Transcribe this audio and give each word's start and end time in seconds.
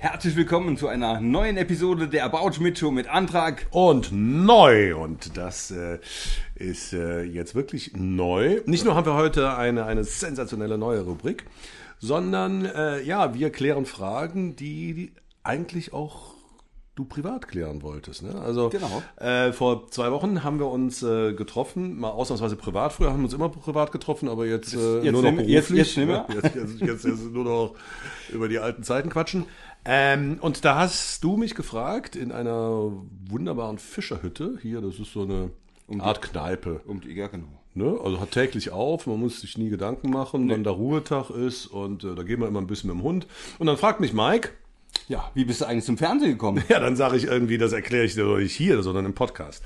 Herzlich 0.00 0.36
willkommen 0.36 0.76
zu 0.76 0.86
einer 0.86 1.20
neuen 1.20 1.56
Episode 1.56 2.06
der 2.06 2.24
About 2.24 2.52
Schmidt 2.52 2.78
Show 2.78 2.90
mit 2.92 3.08
Antrag. 3.08 3.66
und 3.70 4.10
neu. 4.12 4.96
Und 4.96 5.36
das 5.36 5.72
äh, 5.72 5.98
ist 6.54 6.92
äh, 6.92 7.22
jetzt 7.22 7.54
wirklich 7.56 7.92
neu. 7.96 8.60
Nicht 8.66 8.84
nur 8.84 8.94
haben 8.94 9.06
wir 9.06 9.14
heute 9.14 9.56
eine, 9.56 9.86
eine 9.86 10.04
sensationelle 10.04 10.78
neue 10.78 11.00
Rubrik, 11.00 11.46
sondern 11.98 12.64
äh, 12.64 13.02
ja, 13.02 13.34
wir 13.34 13.50
klären 13.50 13.86
Fragen, 13.86 14.54
die, 14.54 14.94
die 14.94 15.12
eigentlich 15.42 15.92
auch 15.92 16.34
du 16.94 17.04
privat 17.04 17.46
klären 17.46 17.82
wolltest. 17.82 18.22
Ne? 18.24 18.40
Also 18.40 18.70
Genau. 18.70 19.02
äh, 19.20 19.52
vor 19.52 19.88
zwei 19.90 20.10
Wochen 20.10 20.42
haben 20.42 20.58
wir 20.58 20.66
uns 20.66 21.00
äh, 21.02 21.32
getroffen, 21.32 21.96
mal 21.98 22.10
ausnahmsweise 22.10 22.56
privat. 22.56 22.92
Früher 22.92 23.10
haben 23.10 23.20
wir 23.20 23.24
uns 23.26 23.34
immer 23.34 23.48
privat 23.48 23.92
getroffen, 23.92 24.28
aber 24.28 24.46
jetzt, 24.46 24.74
äh, 24.74 25.00
jetzt 25.02 25.12
nur 25.12 25.22
noch 25.22 25.30
beruflich. 25.32 25.96
jetzt? 25.96 25.96
Jetzt, 26.34 26.54
jetzt, 26.56 26.80
jetzt, 26.80 27.04
jetzt 27.04 27.24
nur 27.32 27.44
noch 27.44 27.74
über 28.32 28.48
die 28.48 28.58
alten 28.58 28.82
Zeiten 28.82 29.10
quatschen. 29.10 29.44
Ähm, 29.84 30.38
und 30.40 30.64
da 30.64 30.76
hast 30.76 31.24
du 31.24 31.36
mich 31.36 31.54
gefragt 31.54 32.16
in 32.16 32.32
einer 32.32 32.92
wunderbaren 33.28 33.78
Fischerhütte. 33.78 34.58
Hier, 34.60 34.80
das 34.80 34.98
ist 34.98 35.12
so 35.12 35.22
eine 35.22 35.50
Art 35.98 36.22
Kneipe. 36.22 36.80
Um 36.86 37.00
die, 37.00 37.12
ja, 37.12 37.28
genau. 37.28 37.48
Ne? 37.74 37.98
Also 38.02 38.20
hat 38.20 38.32
täglich 38.32 38.70
auf, 38.70 39.06
man 39.06 39.20
muss 39.20 39.40
sich 39.40 39.56
nie 39.56 39.70
Gedanken 39.70 40.10
machen, 40.10 40.50
wann 40.50 40.64
der 40.64 40.72
Ruhetag 40.72 41.30
ist. 41.30 41.66
Und 41.66 42.04
äh, 42.04 42.14
da 42.14 42.22
gehen 42.22 42.40
wir 42.40 42.48
immer 42.48 42.60
ein 42.60 42.66
bisschen 42.66 42.90
mit 42.90 42.98
dem 42.98 43.02
Hund. 43.02 43.26
Und 43.58 43.66
dann 43.66 43.76
fragt 43.76 44.00
mich 44.00 44.12
Mike, 44.12 44.50
Ja, 45.08 45.30
wie 45.32 45.46
bist 45.46 45.62
du 45.62 45.64
eigentlich 45.64 45.86
zum 45.86 45.96
Fernsehen 45.96 46.32
gekommen? 46.32 46.62
ja, 46.68 46.80
dann 46.80 46.94
sage 46.94 47.16
ich 47.16 47.24
irgendwie, 47.24 47.56
das 47.56 47.72
erkläre 47.72 48.04
ich 48.04 48.14
dir 48.14 48.24
doch 48.24 48.36
nicht 48.36 48.54
hier, 48.54 48.82
sondern 48.82 49.06
im 49.06 49.14
Podcast. 49.14 49.62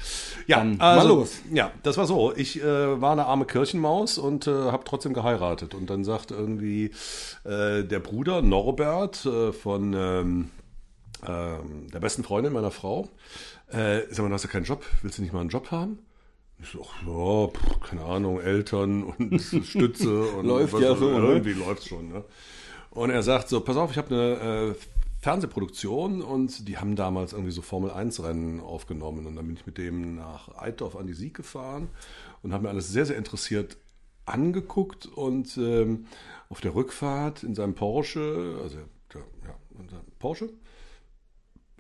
Ja, 0.46 0.59
Dann 0.59 0.77
mal 0.77 1.06
los. 1.06 1.41
Ja, 1.52 1.73
das 1.83 1.96
war 1.96 2.06
so. 2.06 2.33
Ich 2.34 2.62
äh, 2.62 3.00
war 3.00 3.12
eine 3.12 3.27
arme 3.27 3.45
Kirchenmaus 3.45 4.19
und 4.19 4.47
äh, 4.47 4.50
habe 4.50 4.84
trotzdem 4.84 5.14
geheiratet. 5.14 5.74
Und 5.74 5.91
dann 5.91 6.05
sagt 6.05 6.30
irgendwie 6.30 6.92
äh, 7.44 7.83
der 7.83 7.98
Bruder 7.98 8.41
Norbert 8.41 9.27
äh, 9.27 9.53
von 9.53 9.94
ähm, 9.94 10.50
ähm, 11.27 11.88
der 11.92 12.00
besten 12.00 12.22
Freundin 12.22 12.53
meiner 12.53 12.70
Frau, 12.70 13.09
äh, 13.70 14.03
sag 14.11 14.20
mal, 14.20 14.28
du 14.28 14.34
hast 14.34 14.44
ja 14.44 14.50
keinen 14.50 14.64
Job, 14.64 14.84
willst 15.03 15.19
du 15.19 15.22
nicht 15.22 15.33
mal 15.33 15.41
einen 15.41 15.50
Job 15.50 15.70
haben? 15.70 15.98
Ich 16.61 16.69
so, 16.70 16.84
ach 16.84 17.03
ja, 17.06 17.48
pff, 17.48 17.81
keine 17.81 18.05
Ahnung, 18.05 18.41
Eltern 18.41 19.03
und 19.03 19.41
Stütze 19.64 20.22
und 20.22 20.47
Läuft 20.47 20.78
ja 20.78 20.94
so, 20.94 21.11
ne? 21.11 21.27
Irgendwie 21.27 21.55
läuft's 21.55 21.88
schon, 21.88 22.09
ne? 22.09 22.25
Und 22.91 23.11
er 23.11 23.22
sagt 23.22 23.48
so, 23.48 23.61
pass 23.61 23.77
auf, 23.77 23.91
ich 23.91 23.98
habe 23.98 24.14
eine 24.14 24.70
äh, 24.70 24.75
Fernsehproduktion 25.23 26.20
und 26.20 26.67
die 26.67 26.78
haben 26.78 26.97
damals 26.97 27.33
irgendwie 27.33 27.53
so 27.53 27.62
Formel 27.62 27.92
1 27.92 28.25
Rennen 28.25 28.61
aufgenommen 28.61 29.25
und 29.25 29.37
dann 29.37 29.47
bin 29.47 29.56
ich 29.56 29.65
mit 29.67 29.78
dem 29.78 30.17
nach 30.17 30.61
Eitorf 30.61 30.97
an 30.97 31.06
die 31.06 31.15
Sieg 31.15 31.34
gefahren 31.34 31.89
und 32.42 32.53
habe 32.53 32.65
mir 32.65 32.70
alles 32.70 32.89
sehr, 32.89 33.06
sehr 33.06 33.17
interessiert 33.17 33.77
angeguckt 34.27 35.06
und 35.06 35.56
ähm, 35.56 36.06
auf 36.48 36.61
der 36.61 36.75
Rückfahrt 36.75 37.45
in 37.45 37.55
seinem 37.55 37.75
Porsche, 37.75 38.59
also 38.62 38.78
ja, 39.15 39.55
in 39.78 39.89
seinem 39.89 40.03
Porsche, 40.19 40.50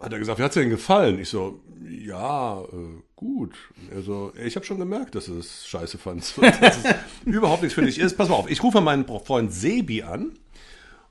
hat 0.00 0.12
er 0.12 0.20
gesagt, 0.20 0.38
wie 0.38 0.42
hat's 0.44 0.54
dir 0.54 0.60
denn 0.60 0.70
gefallen? 0.70 1.18
Ich 1.18 1.28
so, 1.28 1.60
ja, 1.88 2.60
äh, 2.62 3.02
gut. 3.16 3.54
Er 3.90 4.02
so, 4.02 4.32
ich 4.40 4.54
habe 4.54 4.64
schon 4.64 4.78
gemerkt, 4.78 5.16
dass 5.16 5.26
du 5.26 5.38
es 5.38 5.66
scheiße 5.66 5.98
fandst. 5.98 6.38
Dass 6.42 6.84
es 6.84 6.94
überhaupt 7.24 7.62
nichts 7.62 7.74
für 7.74 7.82
dich 7.82 7.98
ist. 7.98 8.16
Pass 8.16 8.28
mal 8.28 8.36
auf, 8.36 8.50
ich 8.50 8.62
rufe 8.62 8.80
meinen 8.80 9.04
Freund 9.04 9.52
Sebi 9.52 10.02
an. 10.02 10.32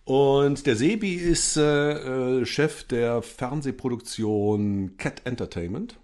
Und 0.03 0.65
der 0.65 0.75
Sebi 0.75 1.15
ist 1.15 1.57
äh, 1.57 2.39
äh, 2.41 2.45
Chef 2.45 2.83
der 2.85 3.21
Fernsehproduktion 3.21 4.97
Cat 4.97 5.21
Entertainment, 5.25 5.99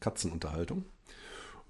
Katzenunterhaltung. 0.00 0.84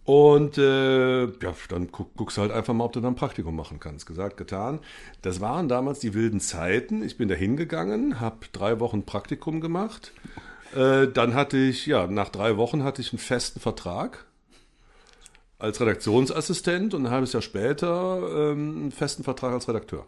Und 0.04 0.56
äh, 0.56 1.24
ja, 1.24 1.54
dann 1.68 1.92
guck, 1.92 2.16
guckst 2.16 2.38
du 2.38 2.40
halt 2.40 2.50
einfach 2.50 2.72
mal, 2.72 2.84
ob 2.84 2.94
du 2.94 3.00
da 3.00 3.08
ein 3.08 3.14
Praktikum 3.14 3.54
machen 3.54 3.78
kannst. 3.78 4.06
Gesagt, 4.06 4.38
getan. 4.38 4.80
Das 5.20 5.40
waren 5.42 5.68
damals 5.68 5.98
die 5.98 6.14
wilden 6.14 6.40
Zeiten. 6.40 7.02
Ich 7.02 7.18
bin 7.18 7.28
da 7.28 7.34
hingegangen, 7.34 8.18
habe 8.18 8.46
drei 8.52 8.80
Wochen 8.80 9.04
Praktikum 9.04 9.60
gemacht. 9.60 10.14
Äh, 10.74 11.08
dann 11.08 11.34
hatte 11.34 11.58
ich, 11.58 11.84
ja, 11.84 12.06
nach 12.06 12.30
drei 12.30 12.56
Wochen 12.56 12.84
hatte 12.84 13.02
ich 13.02 13.12
einen 13.12 13.18
festen 13.18 13.60
Vertrag 13.60 14.24
als 15.58 15.78
Redaktionsassistent 15.78 16.94
und 16.94 17.04
ein 17.04 17.12
halbes 17.12 17.34
Jahr 17.34 17.42
später 17.42 18.52
ähm, 18.52 18.76
einen 18.76 18.92
festen 18.92 19.24
Vertrag 19.24 19.52
als 19.52 19.68
Redakteur. 19.68 20.06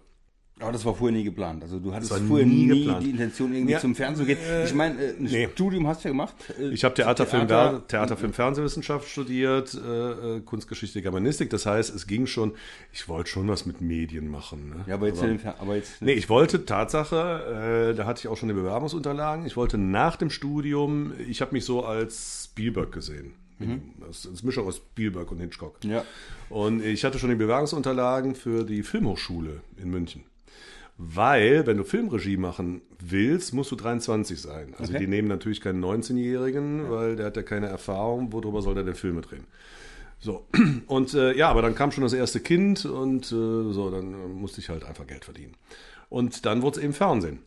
Aber 0.61 0.73
das 0.73 0.85
war 0.85 0.95
vorher 0.95 1.17
nie 1.17 1.25
geplant. 1.25 1.63
Also 1.63 1.79
du 1.79 1.93
hattest 1.95 2.13
vorher 2.13 2.47
nie 2.47 2.67
nie, 2.67 2.95
die 3.01 3.11
Intention, 3.11 3.53
irgendwie 3.55 3.73
Ja, 3.73 3.79
zum 3.81 3.95
Fernsehen 3.95 4.27
zu 4.27 4.35
gehen. 4.35 4.39
Ich 4.65 4.75
meine, 4.75 5.01
äh, 5.03 5.09
ein 5.11 5.25
nee. 5.25 5.49
Studium 5.53 5.87
hast 5.87 6.05
du 6.05 6.09
ja 6.09 6.13
gemacht. 6.13 6.35
Äh, 6.61 6.69
Ich 6.69 6.85
habe 6.85 6.95
Theater, 6.95 7.27
Film, 7.27 7.49
Theater- 7.49 8.17
Film, 8.17 8.33
Fernsehwissenschaft 8.33 9.09
studiert, 9.09 9.73
äh, 9.75 10.37
äh, 10.37 10.41
Kunstgeschichte, 10.41 11.01
Germanistik. 11.03 11.49
Das 11.51 11.65
heißt, 11.67 11.95
es 11.95 12.07
ging 12.07 12.27
schon, 12.27 12.53
ich 12.93 13.09
wollte 13.09 13.31
schon 13.31 13.49
was 13.49 13.65
mit 13.67 13.81
Medien 13.81 14.29
machen. 14.29 14.69
Ne? 14.71 14.85
Ja, 14.87 14.95
aber 14.95 15.07
jetzt, 15.07 15.23
in 15.23 15.29
den 15.29 15.39
Fer- 15.41 15.55
aber 15.61 15.77
jetzt 15.77 16.03
Nee, 16.03 16.13
ich 16.13 16.29
wollte 16.29 16.65
Tatsache, 16.67 17.91
äh, 17.93 17.95
da 17.97 18.05
hatte 18.07 18.21
ich 18.21 18.29
auch 18.29 18.37
schon 18.37 18.49
die 18.49 18.55
Bewerbungsunterlagen, 18.55 19.47
ich 19.47 19.57
wollte 19.57 19.79
nach 19.79 20.17
dem 20.17 20.31
Studium, 20.31 21.13
ich 21.29 21.41
habe 21.41 21.53
mich 21.53 21.65
so 21.65 21.85
als 21.85 22.49
Spielberg 22.53 22.93
gesehen. 22.93 23.33
Das 24.07 24.25
ist 24.25 24.43
Mischung 24.43 24.67
aus 24.67 24.77
Spielberg 24.79 25.31
und 25.31 25.39
Hitchcock. 25.41 25.77
Ja. 25.85 26.03
Und 26.49 26.83
ich 26.83 27.05
hatte 27.05 27.19
schon 27.19 27.29
die 27.29 27.37
Bewerbungsunterlagen 27.37 28.35
für 28.35 28.65
die 28.65 28.83
Filmhochschule 28.83 29.61
in 29.77 29.91
München. 29.91 30.23
Weil, 31.03 31.67
wenn 31.67 31.79
du 31.79 31.85
Filmregie 31.85 32.37
machen 32.37 32.83
willst, 32.99 33.55
musst 33.55 33.71
du 33.71 33.77
23 33.77 34.39
sein. 34.39 34.75
Also 34.79 34.93
Okay. 34.93 34.99
die 35.01 35.07
nehmen 35.07 35.29
natürlich 35.29 35.63
keinen 35.63 35.83
19-Jährigen, 35.83 36.91
weil 36.91 37.17
der 37.17 37.25
hat 37.27 37.37
ja 37.37 37.43
keine 37.43 37.69
Erfahrung, 37.69 38.33
worüber 38.35 38.61
soll 38.61 38.75
der 38.75 38.85
denn 38.85 38.95
Filme 38.95 39.23
drehen? 39.23 39.45
So, 40.19 40.47
und 40.87 41.15
äh, 41.15 41.35
ja, 41.35 41.49
aber 41.49 41.63
dann 41.63 41.75
kam 41.75 41.91
schon 41.91 42.03
das 42.03 42.13
erste 42.13 42.41
Kind 42.41 42.85
und 42.85 43.25
äh, 43.33 43.73
so, 43.73 43.91
dann 43.91 44.13
äh, 44.13 44.27
musste 44.29 44.61
ich 44.61 44.69
halt 44.69 44.85
einfach 44.85 45.07
Geld 45.07 45.25
verdienen. 45.25 45.55
Und 46.11 46.45
dann 46.45 46.61
wurde 46.61 46.79
es 46.79 46.85
eben 46.85 46.93
Fernsehen. 46.93 47.39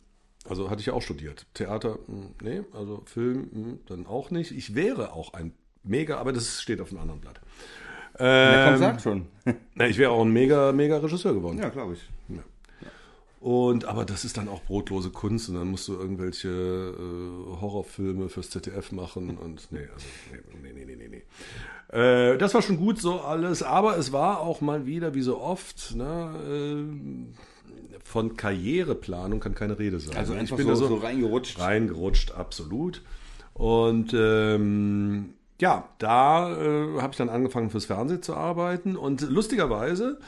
Also 0.49 0.71
hatte 0.71 0.79
ich 0.79 0.87
ja 0.87 0.93
auch 0.93 1.03
studiert. 1.03 1.45
Theater, 1.53 1.99
mh, 2.07 2.25
nee, 2.41 2.61
also 2.73 3.03
Film, 3.05 3.49
mh, 3.51 3.73
dann 3.85 4.07
auch 4.07 4.31
nicht. 4.31 4.49
Ich 4.49 4.73
wäre 4.73 5.13
auch 5.13 5.33
ein 5.33 5.53
mega, 5.83 6.17
aber 6.17 6.33
das 6.33 6.59
steht 6.59 6.81
auf 6.81 6.89
einem 6.89 7.01
anderen 7.01 7.21
Blatt. 7.21 7.39
Ja, 8.19 8.63
komm, 8.65 8.73
Ähm, 8.73 8.79
sag 8.79 8.99
schon. 9.01 9.27
na, 9.75 9.87
ich 9.87 9.99
wäre 9.99 10.09
auch 10.11 10.23
ein 10.25 10.31
mega, 10.33 10.71
mega 10.71 10.97
Regisseur 10.97 11.33
geworden. 11.35 11.59
Ja, 11.59 11.69
glaube 11.69 11.93
ich. 11.93 12.01
Und 13.43 13.83
aber 13.83 14.05
das 14.05 14.23
ist 14.23 14.37
dann 14.37 14.47
auch 14.47 14.61
brotlose 14.61 15.09
Kunst 15.09 15.49
und 15.49 15.55
dann 15.55 15.67
musst 15.67 15.89
du 15.89 15.95
irgendwelche 15.95 16.47
äh, 16.47 17.59
Horrorfilme 17.59 18.29
fürs 18.29 18.49
ZDF 18.49 18.93
machen 18.93 19.37
und 19.37 19.67
nee, 19.69 19.79
also 19.93 20.05
nee, 20.61 20.71
nee, 20.73 20.85
nee, 20.85 20.95
nee, 20.95 21.09
nee. 21.09 21.97
Äh, 21.99 22.37
das 22.37 22.53
war 22.53 22.61
schon 22.61 22.77
gut 22.77 22.99
so 23.01 23.19
alles, 23.19 23.61
aber 23.61 23.97
es 23.97 24.13
war 24.13 24.39
auch 24.39 24.61
mal 24.61 24.85
wieder, 24.85 25.13
wie 25.13 25.21
so 25.21 25.41
oft, 25.41 25.93
ne, 25.93 26.85
äh, 26.87 27.99
von 28.05 28.37
Karriereplanung 28.37 29.41
kann 29.41 29.55
keine 29.55 29.77
Rede 29.77 29.99
sein. 29.99 30.15
Also 30.15 30.31
Ich 30.35 30.39
einfach 30.39 30.55
bin 30.55 30.67
so, 30.67 30.71
da 30.71 30.87
so 30.87 30.95
reingerutscht. 30.95 31.59
reingerutscht, 31.59 32.31
absolut. 32.31 33.01
Und 33.53 34.13
ähm, 34.15 35.33
ja, 35.63 35.87
da 35.97 36.51
äh, 36.51 36.99
habe 36.99 37.11
ich 37.11 37.17
dann 37.17 37.29
angefangen 37.29 37.69
fürs 37.69 37.85
Fernsehen 37.85 38.21
zu 38.21 38.35
arbeiten 38.35 38.97
und 38.97 39.21
lustigerweise 39.21 40.19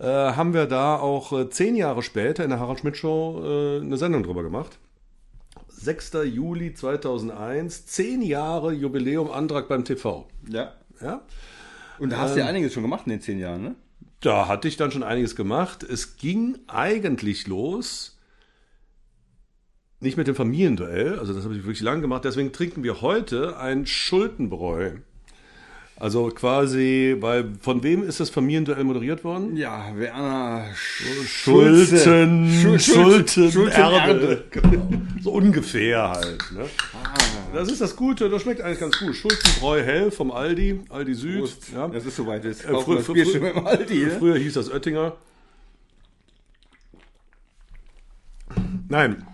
äh, 0.00 0.06
haben 0.06 0.54
wir 0.54 0.66
da 0.66 0.96
auch 0.96 1.32
äh, 1.32 1.48
zehn 1.48 1.76
Jahre 1.76 2.02
später 2.02 2.42
in 2.42 2.50
der 2.50 2.58
Harald 2.58 2.80
Schmidt 2.80 2.96
Show 2.96 3.42
äh, 3.44 3.80
eine 3.80 3.96
Sendung 3.96 4.24
drüber 4.24 4.42
gemacht. 4.42 4.80
6. 5.68 6.14
Juli 6.24 6.74
2001, 6.74 7.86
zehn 7.86 8.22
Jahre 8.22 8.72
Jubiläum 8.72 9.30
Antrag 9.30 9.68
beim 9.68 9.84
TV. 9.84 10.26
Ja. 10.48 10.72
Ja, 11.00 11.22
Und 12.00 12.10
da 12.10 12.18
hast 12.18 12.34
du 12.34 12.40
ja 12.40 12.46
einiges 12.46 12.72
schon 12.72 12.82
gemacht 12.82 13.06
in 13.06 13.10
den 13.10 13.20
zehn 13.20 13.38
Jahren, 13.38 13.62
ne? 13.62 13.74
da 14.20 14.48
hatte 14.48 14.66
ich 14.66 14.76
dann 14.76 14.90
schon 14.90 15.02
einiges 15.04 15.36
gemacht. 15.36 15.84
Es 15.84 16.16
ging 16.16 16.58
eigentlich 16.66 17.46
los, 17.46 18.11
nicht 20.02 20.16
mit 20.16 20.26
dem 20.26 20.34
Familienduell, 20.34 21.18
also 21.18 21.32
das 21.32 21.44
habe 21.44 21.54
ich 21.54 21.62
wirklich 21.64 21.80
lange 21.80 22.00
gemacht, 22.02 22.24
deswegen 22.24 22.52
trinken 22.52 22.82
wir 22.82 23.00
heute 23.00 23.58
ein 23.58 23.86
Schuldenbräu. 23.86 24.90
Also 25.96 26.28
quasi, 26.30 27.16
weil 27.20 27.52
von 27.60 27.84
wem 27.84 28.02
ist 28.02 28.18
das 28.18 28.28
Familienduell 28.28 28.82
moderiert 28.82 29.22
worden? 29.22 29.56
Ja, 29.56 29.92
Werner 29.94 30.64
Schulten, 31.24 32.48
Schul- 32.50 32.80
Schulten, 32.80 33.52
Schulten- 33.52 33.68
Erbe. 33.70 34.44
Genau. 34.50 34.90
So 35.22 35.30
ungefähr 35.30 36.10
halt. 36.10 36.42
Ne? 36.52 36.64
Das 37.54 37.68
ist 37.70 37.80
das 37.80 37.94
Gute, 37.94 38.28
das 38.28 38.42
schmeckt 38.42 38.60
eigentlich 38.60 38.80
ganz 38.80 38.98
gut. 38.98 39.14
Schulzenbräu 39.14 39.80
hell 39.80 40.10
vom 40.10 40.32
Aldi, 40.32 40.80
Aldi 40.88 41.14
Süd. 41.14 41.38
Prost. 41.38 41.72
Ja. 41.72 41.86
Das 41.86 42.04
ist 42.04 42.16
soweit. 42.16 42.44
Jetzt 42.44 42.64
Äh, 42.64 42.72
frü- 42.72 42.98
frü- 43.04 43.24
frü- 43.24 43.64
Aldi? 43.64 44.08
Früher 44.18 44.36
hieß 44.36 44.54
das 44.54 44.68
Oettinger. 44.68 45.12
Nein, 48.88 49.24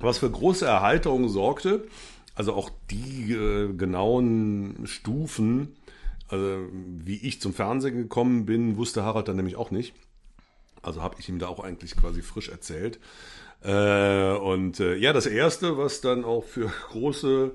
was 0.00 0.18
für 0.18 0.30
große 0.30 0.66
Erheiterung 0.66 1.28
sorgte, 1.28 1.86
also 2.34 2.54
auch 2.54 2.70
die 2.90 3.32
äh, 3.32 3.72
genauen 3.72 4.86
Stufen, 4.86 5.76
also 6.28 6.58
wie 6.72 7.16
ich 7.16 7.40
zum 7.40 7.54
Fernsehen 7.54 7.96
gekommen 7.96 8.46
bin, 8.46 8.76
wusste 8.76 9.02
Harald 9.02 9.28
dann 9.28 9.36
nämlich 9.36 9.56
auch 9.56 9.70
nicht. 9.70 9.94
Also 10.82 11.02
habe 11.02 11.16
ich 11.18 11.28
ihm 11.28 11.38
da 11.38 11.48
auch 11.48 11.60
eigentlich 11.60 11.96
quasi 11.96 12.22
frisch 12.22 12.48
erzählt. 12.48 13.00
Äh, 13.62 14.34
und 14.34 14.78
äh, 14.78 14.94
ja, 14.96 15.12
das 15.12 15.26
Erste, 15.26 15.76
was 15.76 16.00
dann 16.00 16.24
auch 16.24 16.44
für 16.44 16.70
große 16.90 17.52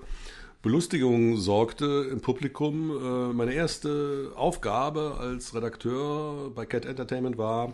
Belustigung 0.62 1.38
sorgte 1.38 2.08
im 2.12 2.22
Publikum, 2.22 2.92
äh, 2.92 3.34
meine 3.34 3.54
erste 3.54 4.32
Aufgabe 4.36 5.18
als 5.20 5.54
Redakteur 5.54 6.52
bei 6.54 6.66
Cat 6.66 6.86
Entertainment 6.86 7.38
war, 7.38 7.74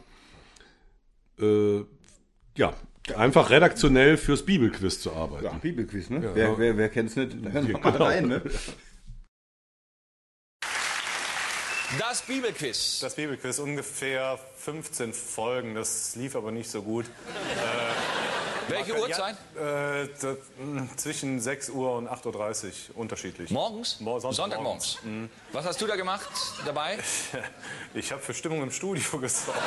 äh, 1.39 1.80
ja, 2.57 2.74
einfach 3.17 3.50
redaktionell 3.50 4.17
fürs 4.17 4.44
Bibelquiz 4.45 5.01
zu 5.01 5.13
arbeiten. 5.13 5.45
Ja, 5.45 5.51
Bibelquiz, 5.53 6.09
ne? 6.09 6.23
Ja. 6.23 6.35
wer 6.35 6.57
wer, 6.57 6.77
wer 6.77 6.89
kennt's 6.89 7.15
nicht? 7.15 7.41
Wir 7.41 7.51
Ja, 7.61 7.77
mal 7.79 7.91
genau. 7.91 8.06
rein, 8.06 8.27
ne? 8.27 8.41
Das 11.97 12.21
Bibelquiz. 12.21 13.00
Das 13.01 13.15
Bibelquiz 13.15 13.57
ungefähr 13.59 14.38
15 14.57 15.11
Folgen, 15.13 15.73
das 15.73 16.15
lief 16.15 16.35
aber 16.35 16.51
nicht 16.51 16.69
so 16.69 16.83
gut. 16.83 17.06
Welche 18.67 18.94
Uhrzeit? 19.00 19.35
Ja, 19.56 20.01
äh, 20.03 20.09
das, 20.21 20.38
mh, 20.63 20.88
zwischen 20.97 21.39
6 21.41 21.69
Uhr 21.71 21.95
und 21.95 22.07
8.30 22.07 22.65
Uhr 22.91 22.97
unterschiedlich. 22.97 23.50
Morgens? 23.50 24.00
Mo- 24.00 24.19
Sonntagmorgens. 24.19 24.91
Sonntagmorgens. 25.01 25.31
Was 25.51 25.65
hast 25.65 25.81
du 25.81 25.88
da 25.88 25.95
gemacht 25.95 26.29
dabei? 26.65 27.00
Ich 27.95 28.11
habe 28.11 28.21
für 28.21 28.35
Stimmung 28.35 28.61
im 28.61 28.69
Studio 28.71 29.17
gesorgt. 29.19 29.59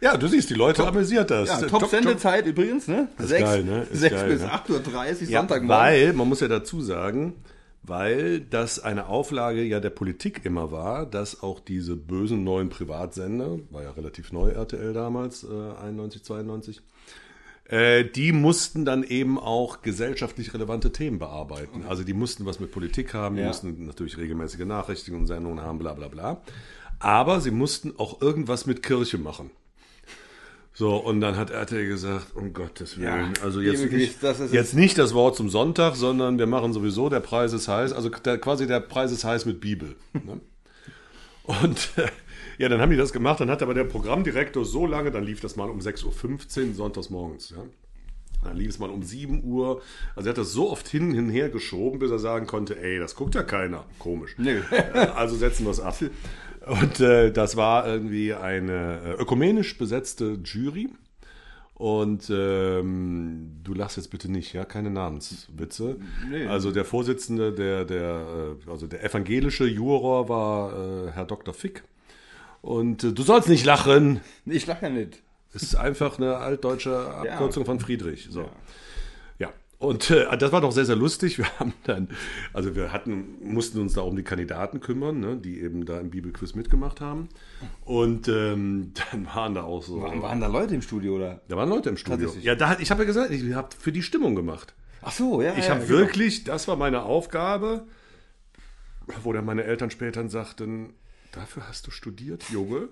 Ja, 0.00 0.16
du 0.16 0.26
siehst, 0.28 0.50
die 0.50 0.54
Leute 0.54 0.86
amüsiert 0.86 1.30
das. 1.30 1.48
Ja, 1.48 1.60
Top- 1.60 1.68
top 1.70 1.80
top- 1.80 1.90
Sendezeit 1.90 2.46
übrigens, 2.46 2.86
ne? 2.88 3.08
ist 3.18 3.28
Sechs- 3.28 3.42
geil, 3.44 3.64
ne? 3.64 3.82
Ist 3.90 4.00
6 4.00 4.14
geil, 4.14 4.28
bis 4.30 4.42
ne? 4.42 4.52
8.30 4.52 5.22
Uhr, 5.22 5.28
Ja, 5.30 5.38
Sonntagmorgen. 5.40 5.68
weil, 5.68 6.12
man 6.12 6.28
muss 6.28 6.40
ja 6.40 6.48
dazu 6.48 6.80
sagen, 6.82 7.34
weil 7.82 8.40
das 8.40 8.78
eine 8.80 9.06
Auflage 9.06 9.62
ja 9.62 9.80
der 9.80 9.90
Politik 9.90 10.40
immer 10.44 10.70
war, 10.72 11.06
dass 11.06 11.42
auch 11.42 11.60
diese 11.60 11.96
bösen 11.96 12.44
neuen 12.44 12.68
Privatsender, 12.68 13.58
war 13.70 13.82
ja 13.82 13.90
relativ 13.92 14.32
neu 14.32 14.50
RTL 14.50 14.92
damals, 14.92 15.44
äh, 15.44 15.46
91, 15.82 16.22
92, 16.24 16.82
äh, 17.68 18.04
die 18.04 18.32
mussten 18.32 18.84
dann 18.84 19.02
eben 19.02 19.38
auch 19.38 19.82
gesellschaftlich 19.82 20.52
relevante 20.52 20.92
Themen 20.92 21.18
bearbeiten. 21.18 21.84
Also 21.88 22.04
die 22.04 22.12
mussten 22.12 22.44
was 22.44 22.60
mit 22.60 22.70
Politik 22.70 23.14
haben, 23.14 23.36
die 23.36 23.42
Ja. 23.42 23.48
mussten 23.48 23.86
natürlich 23.86 24.16
regelmäßige 24.18 24.64
Nachrichtigungen, 24.66 25.26
Sendungen 25.26 25.62
haben, 25.62 25.78
bla 25.78 25.94
bla 25.94 26.08
bla. 26.08 26.42
Aber 26.98 27.40
sie 27.40 27.50
mussten 27.50 27.94
auch 27.98 28.20
irgendwas 28.22 28.66
mit 28.66 28.82
Kirche 28.82 29.18
machen. 29.18 29.50
So, 30.78 30.94
und 30.96 31.22
dann 31.22 31.38
hat 31.38 31.48
RTL 31.48 31.88
gesagt, 31.88 32.36
um 32.36 32.52
Gottes 32.52 32.98
Willen, 32.98 33.32
Ja, 33.34 33.42
also 33.42 33.62
jetzt 33.62 33.90
nicht, 33.90 34.22
jetzt 34.52 34.74
nicht 34.74 34.98
das 34.98 35.14
Wort 35.14 35.34
zum 35.34 35.48
Sonntag, 35.48 35.96
sondern 35.96 36.38
wir 36.38 36.46
machen 36.46 36.74
sowieso, 36.74 37.08
der 37.08 37.20
Preis 37.20 37.54
ist 37.54 37.66
heiß, 37.66 37.94
also 37.94 38.10
der, 38.10 38.36
quasi 38.36 38.66
der 38.66 38.80
Preis 38.80 39.10
ist 39.10 39.24
heiß 39.24 39.46
mit 39.46 39.58
Bibel. 39.58 39.96
Ne? 40.12 40.38
Und 41.44 41.92
äh, 41.96 42.08
ja, 42.58 42.68
dann 42.68 42.82
haben 42.82 42.90
die 42.90 42.98
das 42.98 43.14
gemacht, 43.14 43.40
dann 43.40 43.48
hat 43.48 43.62
aber 43.62 43.72
der 43.72 43.84
Programmdirektor 43.84 44.66
so 44.66 44.84
lange, 44.84 45.10
dann 45.10 45.24
lief 45.24 45.40
das 45.40 45.56
mal 45.56 45.70
um 45.70 45.78
6.15 45.78 46.68
Uhr 46.68 46.74
sonntags 46.74 47.08
morgens. 47.08 47.54
Ja? 47.56 47.64
Dann 48.44 48.58
lief 48.58 48.68
es 48.68 48.78
mal 48.78 48.90
um 48.90 49.02
7 49.02 49.44
Uhr. 49.44 49.80
Also 50.14 50.28
er 50.28 50.30
hat 50.32 50.38
das 50.38 50.52
so 50.52 50.70
oft 50.70 50.86
hin 50.86 51.16
und 51.16 51.30
her 51.30 51.48
geschoben, 51.48 51.98
bis 51.98 52.10
er 52.10 52.18
sagen 52.18 52.46
konnte, 52.46 52.78
ey, 52.78 52.98
das 52.98 53.14
guckt 53.14 53.34
ja 53.34 53.42
keiner. 53.42 53.86
Komisch. 53.98 54.34
Nö. 54.36 54.60
Also 55.14 55.36
setzen 55.36 55.64
wir 55.64 55.70
es 55.70 55.80
ab. 55.80 55.96
Und 56.66 57.00
äh, 57.00 57.30
das 57.30 57.56
war 57.56 57.86
irgendwie 57.86 58.34
eine 58.34 59.00
äh, 59.04 59.22
ökumenisch 59.22 59.78
besetzte 59.78 60.38
Jury. 60.44 60.88
Und 61.74 62.30
ähm, 62.30 63.60
du 63.62 63.74
lachst 63.74 63.98
jetzt 63.98 64.10
bitte 64.10 64.32
nicht, 64.32 64.54
ja, 64.54 64.64
keine 64.64 64.90
Namenswitze. 64.90 65.96
Nee. 66.30 66.46
Also 66.46 66.72
der 66.72 66.84
Vorsitzende, 66.86 67.52
der, 67.52 67.84
der, 67.84 68.56
äh, 68.66 68.70
also 68.70 68.86
der 68.86 69.04
evangelische 69.04 69.66
Juror 69.66 70.28
war 70.28 70.72
äh, 70.72 71.10
Herr 71.12 71.26
Dr. 71.26 71.52
Fick. 71.52 71.84
Und 72.62 73.04
äh, 73.04 73.12
du 73.12 73.22
sollst 73.22 73.48
nicht 73.48 73.64
lachen. 73.64 74.20
Ich 74.46 74.66
lache 74.66 74.86
ja 74.86 74.90
nicht. 74.90 75.22
Es 75.52 75.62
ist 75.62 75.76
einfach 75.76 76.18
eine 76.18 76.38
altdeutsche 76.38 76.98
Abkürzung 77.14 77.64
von 77.64 77.78
Friedrich. 77.78 78.28
So. 78.30 78.42
Ja. 78.42 78.50
Und 79.78 80.10
äh, 80.10 80.36
das 80.38 80.52
war 80.52 80.62
doch 80.62 80.72
sehr, 80.72 80.86
sehr 80.86 80.96
lustig. 80.96 81.38
Wir 81.38 81.46
haben 81.58 81.74
dann, 81.84 82.08
also 82.54 82.74
wir 82.74 82.92
hatten, 82.92 83.36
mussten 83.42 83.80
uns 83.80 83.92
da 83.92 84.00
um 84.00 84.16
die 84.16 84.22
Kandidaten 84.22 84.80
kümmern, 84.80 85.20
ne, 85.20 85.36
die 85.36 85.60
eben 85.60 85.84
da 85.84 86.00
im 86.00 86.10
Bibelquiz 86.10 86.54
mitgemacht 86.54 87.00
haben. 87.00 87.28
Und 87.84 88.28
ähm, 88.28 88.92
dann 89.12 89.26
waren 89.26 89.54
da 89.54 89.64
auch 89.64 89.82
so. 89.82 90.00
Waren, 90.00 90.22
waren 90.22 90.40
da 90.40 90.46
Leute 90.46 90.74
im 90.74 90.82
Studio, 90.82 91.16
oder? 91.16 91.42
Da 91.48 91.56
waren 91.56 91.68
Leute 91.68 91.90
im 91.90 91.98
Studio. 91.98 92.32
Ja, 92.40 92.54
da, 92.54 92.78
ich 92.78 92.90
habe 92.90 93.02
ja 93.02 93.06
gesagt, 93.06 93.30
ich 93.30 93.54
habe 93.54 93.68
für 93.78 93.92
die 93.92 94.02
Stimmung 94.02 94.34
gemacht. 94.34 94.74
Ach 95.02 95.12
so, 95.12 95.42
ja. 95.42 95.54
Ich 95.56 95.66
ja, 95.66 95.74
habe 95.74 95.86
genau. 95.86 95.98
wirklich, 95.98 96.44
das 96.44 96.66
war 96.68 96.76
meine 96.76 97.02
Aufgabe, 97.02 97.86
wo 99.22 99.32
dann 99.32 99.44
meine 99.44 99.64
Eltern 99.64 99.90
später 99.90 100.26
sagten, 100.28 100.94
dafür 101.32 101.68
hast 101.68 101.86
du 101.86 101.90
studiert, 101.90 102.44
Junge. 102.50 102.88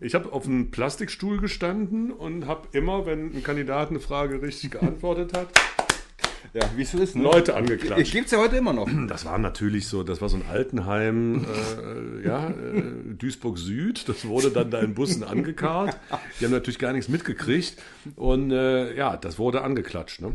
Ich 0.00 0.14
habe 0.14 0.32
auf 0.32 0.46
einem 0.46 0.70
Plastikstuhl 0.70 1.40
gestanden 1.40 2.12
und 2.12 2.46
habe 2.46 2.68
immer, 2.72 3.06
wenn 3.06 3.34
ein 3.34 3.42
Kandidat 3.42 3.90
eine 3.90 4.00
Frage 4.00 4.40
richtig 4.40 4.70
geantwortet 4.70 5.36
hat, 5.36 5.48
Ja, 6.52 6.68
wie 6.74 6.82
es 6.82 6.90
so 6.90 6.98
ist, 6.98 7.14
ne? 7.14 7.22
Leute 7.22 7.54
angeklatscht. 7.54 8.12
Gibt's 8.12 8.32
ja 8.32 8.38
heute 8.38 8.56
immer 8.56 8.72
noch. 8.72 8.88
Das 9.08 9.24
war 9.24 9.38
natürlich 9.38 9.86
so, 9.86 10.02
das 10.02 10.20
war 10.20 10.28
so 10.28 10.36
ein 10.36 10.44
Altenheim, 10.48 11.44
äh, 11.44 12.26
ja, 12.26 12.48
äh, 12.50 12.82
Duisburg 13.16 13.58
Süd. 13.58 14.08
Das 14.08 14.26
wurde 14.26 14.50
dann 14.50 14.70
da 14.70 14.80
in 14.80 14.94
Bussen 14.94 15.22
angekarrt. 15.24 15.96
Die 16.40 16.44
haben 16.44 16.52
natürlich 16.52 16.78
gar 16.78 16.92
nichts 16.92 17.08
mitgekriegt. 17.08 17.76
Und 18.16 18.50
äh, 18.50 18.96
ja, 18.96 19.16
das 19.16 19.38
wurde 19.38 19.62
angeklatscht. 19.62 20.20
Ne? 20.20 20.34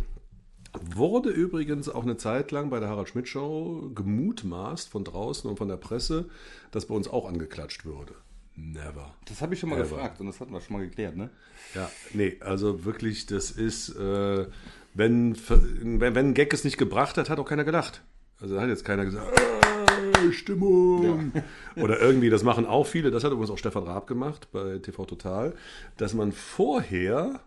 Wurde 0.81 1.29
übrigens 1.29 1.89
auch 1.89 2.03
eine 2.03 2.17
Zeit 2.17 2.51
lang 2.51 2.69
bei 2.69 2.79
der 2.79 2.89
Harald 2.89 3.09
Schmidt 3.09 3.27
Show 3.27 3.91
gemutmaßt 3.94 4.89
von 4.89 5.03
draußen 5.03 5.50
und 5.50 5.57
von 5.57 5.67
der 5.67 5.77
Presse, 5.77 6.29
dass 6.71 6.85
bei 6.85 6.95
uns 6.95 7.07
auch 7.07 7.27
angeklatscht 7.27 7.85
würde. 7.85 8.13
Never. 8.57 9.13
Das 9.25 9.41
habe 9.41 9.53
ich 9.53 9.59
schon 9.59 9.69
mal 9.69 9.79
Ever. 9.79 9.89
gefragt 9.89 10.19
und 10.21 10.27
das 10.27 10.39
hatten 10.39 10.53
wir 10.53 10.62
schon 10.62 10.77
mal 10.77 10.83
geklärt, 10.85 11.17
ne? 11.17 11.29
Ja, 11.73 11.89
nee, 12.13 12.38
also 12.39 12.85
wirklich, 12.85 13.25
das 13.25 13.51
ist, 13.51 13.89
äh, 13.89 14.47
wenn, 14.95 15.36
wenn, 15.47 16.00
wenn 16.00 16.18
ein 16.18 16.33
Gag 16.33 16.53
es 16.53 16.63
nicht 16.63 16.77
gebracht 16.77 17.18
hat, 17.18 17.30
hat 17.30 17.38
auch 17.38 17.47
keiner 17.47 17.65
gelacht. 17.65 18.03
Also 18.39 18.56
da 18.56 18.62
hat 18.62 18.69
jetzt 18.69 18.86
keiner 18.86 19.06
gesagt, 19.06 19.27
äh, 19.38 20.31
Stimmung. 20.31 21.31
Oder 21.75 22.01
irgendwie, 22.01 22.30
das 22.30 22.44
machen 22.44 22.65
auch 22.65 22.88
viele, 22.88 23.12
das 23.12 23.24
hat 23.24 23.31
übrigens 23.31 23.51
auch 23.51 23.57
Stefan 23.57 23.83
Raab 23.83 24.07
gemacht 24.07 24.47
bei 24.51 24.80
TV 24.80 25.06
Total, 25.06 25.53
dass 25.97 26.13
man 26.13 26.31
vorher 26.31 27.42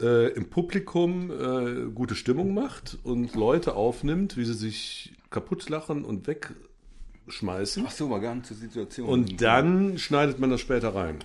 äh, 0.00 0.32
im 0.32 0.48
Publikum 0.48 1.30
äh, 1.30 1.90
gute 1.92 2.14
Stimmung 2.14 2.54
macht 2.54 2.98
und 3.02 3.34
Leute 3.34 3.74
aufnimmt, 3.74 4.36
wie 4.36 4.44
sie 4.44 4.54
sich 4.54 5.14
kaputt 5.30 5.68
lachen 5.68 6.04
und 6.04 6.26
wegschmeißen. 6.26 7.84
Ach 7.86 7.90
so, 7.90 8.08
war 8.10 8.20
gar 8.20 8.34
nicht 8.34 8.46
zur 8.46 8.56
Situation. 8.56 9.08
Und 9.08 9.42
dann 9.42 9.98
schneidet 9.98 10.38
man 10.38 10.50
das 10.50 10.60
später 10.60 10.94
rein. 10.94 11.18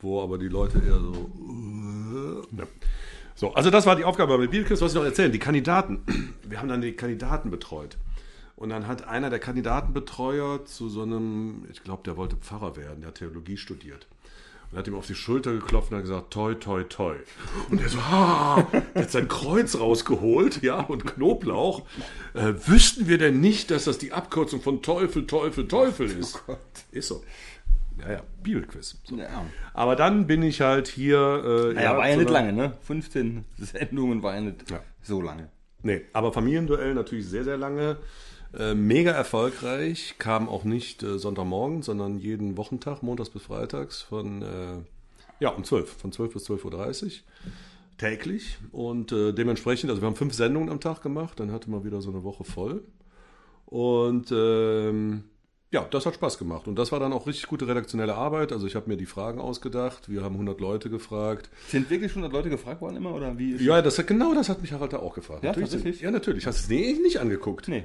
Wo 0.00 0.20
aber 0.20 0.36
die 0.36 0.48
Leute 0.48 0.78
eher 0.78 1.00
so. 1.00 2.42
äh, 2.52 2.58
Ja. 2.58 2.66
So, 3.34 3.54
also 3.54 3.70
das 3.70 3.86
war 3.86 3.96
die 3.96 4.04
Aufgabe 4.04 4.36
bei 4.36 4.46
Bibelquiz. 4.46 4.80
Was 4.80 4.92
ich 4.92 4.96
noch 4.96 5.04
erzählen, 5.04 5.32
die 5.32 5.38
Kandidaten. 5.38 6.02
Wir 6.48 6.58
haben 6.58 6.68
dann 6.68 6.80
die 6.80 6.92
Kandidaten 6.92 7.50
betreut. 7.50 7.96
Und 8.56 8.68
dann 8.68 8.86
hat 8.86 9.08
einer 9.08 9.30
der 9.30 9.40
Kandidatenbetreuer 9.40 10.64
zu 10.64 10.88
so 10.88 11.02
einem, 11.02 11.64
ich 11.72 11.82
glaube, 11.82 12.02
der 12.04 12.16
wollte 12.16 12.36
Pfarrer 12.36 12.76
werden, 12.76 13.00
der 13.00 13.08
hat 13.08 13.16
Theologie 13.16 13.56
studiert. 13.56 14.06
Und 14.70 14.78
hat 14.78 14.86
ihm 14.86 14.94
auf 14.94 15.06
die 15.06 15.14
Schulter 15.14 15.52
geklopft 15.52 15.90
und 15.90 15.96
hat 15.96 16.04
gesagt, 16.04 16.32
toi, 16.32 16.54
toi, 16.54 16.84
toi. 16.84 17.16
Und 17.70 17.82
er 17.82 17.88
so, 17.88 17.98
ah, 17.98 18.64
der 18.94 19.02
hat 19.02 19.10
sein 19.10 19.26
Kreuz 19.26 19.76
rausgeholt, 19.76 20.62
ja, 20.62 20.80
und 20.80 21.04
Knoblauch. 21.04 21.82
Äh, 22.34 22.54
wüssten 22.66 23.08
wir 23.08 23.18
denn 23.18 23.40
nicht, 23.40 23.70
dass 23.70 23.84
das 23.84 23.98
die 23.98 24.12
Abkürzung 24.12 24.62
von 24.62 24.80
Teufel, 24.80 25.26
Teufel, 25.26 25.66
Teufel 25.66 26.06
ist? 26.10 26.42
ist 26.92 27.08
so. 27.08 27.24
Ja, 28.02 28.12
ja, 28.12 28.22
Bibelquiz. 28.42 29.00
So. 29.04 29.16
Ja. 29.16 29.44
Aber 29.74 29.96
dann 29.96 30.26
bin 30.26 30.42
ich 30.42 30.60
halt 30.60 30.88
hier. 30.88 31.18
Äh, 31.70 31.74
Naja, 31.74 31.96
war 31.96 32.08
ja 32.08 32.14
zu 32.14 32.20
nicht 32.20 32.30
lange, 32.30 32.52
ne? 32.52 32.72
15 32.82 33.44
Sendungen 33.58 34.22
war 34.22 34.34
ja 34.34 34.40
nicht 34.40 34.70
Ja. 34.70 34.80
so 35.02 35.20
lange. 35.20 35.48
Nee, 35.82 36.02
aber 36.12 36.32
Familienduell 36.32 36.94
natürlich 36.94 37.26
sehr, 37.28 37.44
sehr 37.44 37.56
lange. 37.56 37.96
Äh, 38.58 38.74
mega 38.74 39.12
erfolgreich. 39.12 40.16
Kam 40.18 40.48
auch 40.48 40.64
nicht 40.64 41.02
äh, 41.02 41.18
Sonntagmorgen, 41.18 41.82
sondern 41.82 42.18
jeden 42.18 42.56
Wochentag, 42.56 43.02
montags 43.02 43.30
bis 43.30 43.42
freitags 43.44 44.02
von, 44.02 44.42
äh, 44.42 44.76
ja, 45.40 45.50
um 45.50 45.64
12. 45.64 45.96
Von 45.96 46.12
12 46.12 46.32
bis 46.34 46.48
12.30 46.50 47.04
Uhr. 47.04 47.10
Täglich. 47.98 48.58
Und 48.72 49.12
äh, 49.12 49.32
dementsprechend, 49.32 49.90
also 49.90 50.02
wir 50.02 50.06
haben 50.06 50.16
fünf 50.16 50.34
Sendungen 50.34 50.68
am 50.70 50.80
Tag 50.80 51.02
gemacht, 51.02 51.38
dann 51.40 51.52
hatte 51.52 51.70
man 51.70 51.84
wieder 51.84 52.00
so 52.02 52.10
eine 52.10 52.24
Woche 52.24 52.44
voll. 52.44 52.82
Und 53.66 54.30
ähm, 54.32 55.24
ja, 55.72 55.86
das 55.90 56.04
hat 56.04 56.14
Spaß 56.14 56.36
gemacht. 56.36 56.68
Und 56.68 56.78
das 56.78 56.92
war 56.92 57.00
dann 57.00 57.14
auch 57.14 57.26
richtig 57.26 57.46
gute 57.46 57.66
redaktionelle 57.66 58.14
Arbeit. 58.14 58.52
Also 58.52 58.66
ich 58.66 58.76
habe 58.76 58.90
mir 58.90 58.98
die 58.98 59.06
Fragen 59.06 59.40
ausgedacht. 59.40 60.10
Wir 60.10 60.22
haben 60.22 60.34
100 60.34 60.60
Leute 60.60 60.90
gefragt. 60.90 61.48
Sind 61.68 61.88
wirklich 61.88 62.12
100 62.12 62.30
Leute 62.30 62.50
gefragt 62.50 62.82
worden 62.82 62.96
immer? 62.96 63.14
Oder 63.14 63.38
wie 63.38 63.56
Ja, 63.56 63.80
das 63.80 63.98
hat, 63.98 64.06
genau 64.06 64.34
das 64.34 64.50
hat 64.50 64.60
mich 64.60 64.72
Harald 64.72 64.92
da 64.92 64.98
auch 64.98 65.14
gefragt. 65.14 65.42
Ja, 65.42 65.50
natürlich. 65.50 65.70
tatsächlich? 65.70 66.00
Ja, 66.02 66.10
natürlich. 66.10 66.46
Hast 66.46 66.70
du 66.70 66.74
es 66.74 66.98
nicht 67.00 67.20
angeguckt? 67.20 67.68
Nee. 67.68 67.84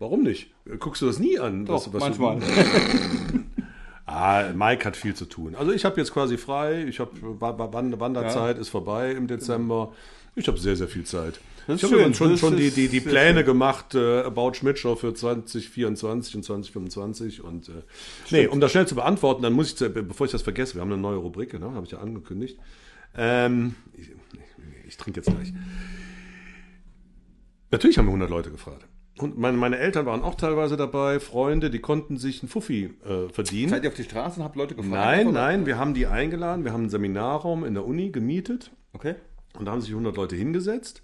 Warum 0.00 0.24
nicht? 0.24 0.52
Guckst 0.80 1.02
du 1.02 1.06
das 1.06 1.20
nie 1.20 1.38
an? 1.38 1.66
Doch, 1.66 1.86
was, 1.86 1.92
was 1.92 2.00
manchmal. 2.00 2.40
Du, 2.40 2.46
ah, 4.06 4.52
Mike 4.52 4.84
hat 4.84 4.96
viel 4.96 5.14
zu 5.14 5.26
tun. 5.26 5.54
Also 5.54 5.70
ich 5.70 5.84
habe 5.84 5.96
jetzt 6.00 6.12
quasi 6.12 6.36
frei. 6.36 6.84
Ich 6.88 6.98
habe 6.98 7.12
Wand 7.40 8.00
Wanderzeit 8.00 8.58
ist 8.58 8.70
vorbei 8.70 9.12
im 9.12 9.28
Dezember. 9.28 9.92
Ich 10.34 10.48
habe 10.48 10.58
sehr, 10.58 10.74
sehr 10.74 10.88
viel 10.88 11.04
Zeit. 11.04 11.40
Das 11.66 11.82
ich 11.82 11.90
habe 11.90 12.02
schön. 12.02 12.14
schon, 12.14 12.30
Das 12.30 12.40
schon 12.40 12.56
die, 12.56 12.70
die, 12.70 12.88
die 12.88 13.00
Pläne 13.00 13.42
gemacht, 13.44 13.94
äh, 13.94 14.20
About 14.20 14.54
Schmidt 14.54 14.78
Show 14.78 14.94
für 14.94 15.12
2024 15.14 16.36
und 16.36 16.42
2025. 16.44 17.42
Und 17.42 17.68
äh, 17.68 17.72
nee, 18.30 18.46
um 18.46 18.60
das 18.60 18.70
schnell 18.72 18.86
zu 18.86 18.94
beantworten, 18.94 19.42
dann 19.42 19.52
muss 19.52 19.68
ich, 19.70 19.76
zu- 19.76 19.90
bevor 19.90 20.26
ich 20.26 20.32
das 20.32 20.42
vergesse, 20.42 20.74
wir 20.74 20.80
haben 20.82 20.92
eine 20.92 21.00
neue 21.00 21.16
Rubrik, 21.16 21.58
ne? 21.58 21.72
habe 21.72 21.84
ich 21.84 21.92
ja 21.92 21.98
angekündigt. 21.98 22.58
Ähm, 23.16 23.74
ich, 23.94 24.10
ich, 24.10 24.16
ich 24.88 24.96
trinke 24.96 25.20
jetzt 25.20 25.30
gleich. 25.34 25.52
Natürlich 27.70 27.98
haben 27.98 28.06
wir 28.06 28.10
100 28.10 28.30
Leute 28.30 28.50
gefragt. 28.50 28.86
Und 29.18 29.38
meine, 29.38 29.56
meine 29.56 29.78
Eltern 29.78 30.04
waren 30.06 30.22
auch 30.22 30.34
teilweise 30.34 30.76
dabei, 30.76 31.20
Freunde, 31.20 31.70
die 31.70 31.78
konnten 31.78 32.18
sich 32.18 32.42
einen 32.42 32.50
Fuffi 32.50 32.90
äh, 33.04 33.28
verdienen. 33.30 33.70
Seid 33.70 33.82
ihr 33.84 33.88
auf 33.88 33.96
die 33.96 34.04
Straße 34.04 34.38
und 34.38 34.44
habt 34.44 34.56
Leute 34.56 34.74
gefragt? 34.74 34.92
Nein, 34.92 35.28
oder? 35.28 35.40
nein, 35.40 35.66
wir 35.66 35.78
haben 35.78 35.94
die 35.94 36.06
eingeladen, 36.06 36.64
wir 36.64 36.72
haben 36.72 36.82
einen 36.82 36.90
Seminarraum 36.90 37.64
in 37.64 37.72
der 37.74 37.86
Uni 37.86 38.10
gemietet 38.10 38.70
Okay. 38.92 39.14
und 39.58 39.64
da 39.64 39.72
haben 39.72 39.80
sich 39.80 39.90
100 39.90 40.14
Leute 40.16 40.36
hingesetzt 40.36 41.02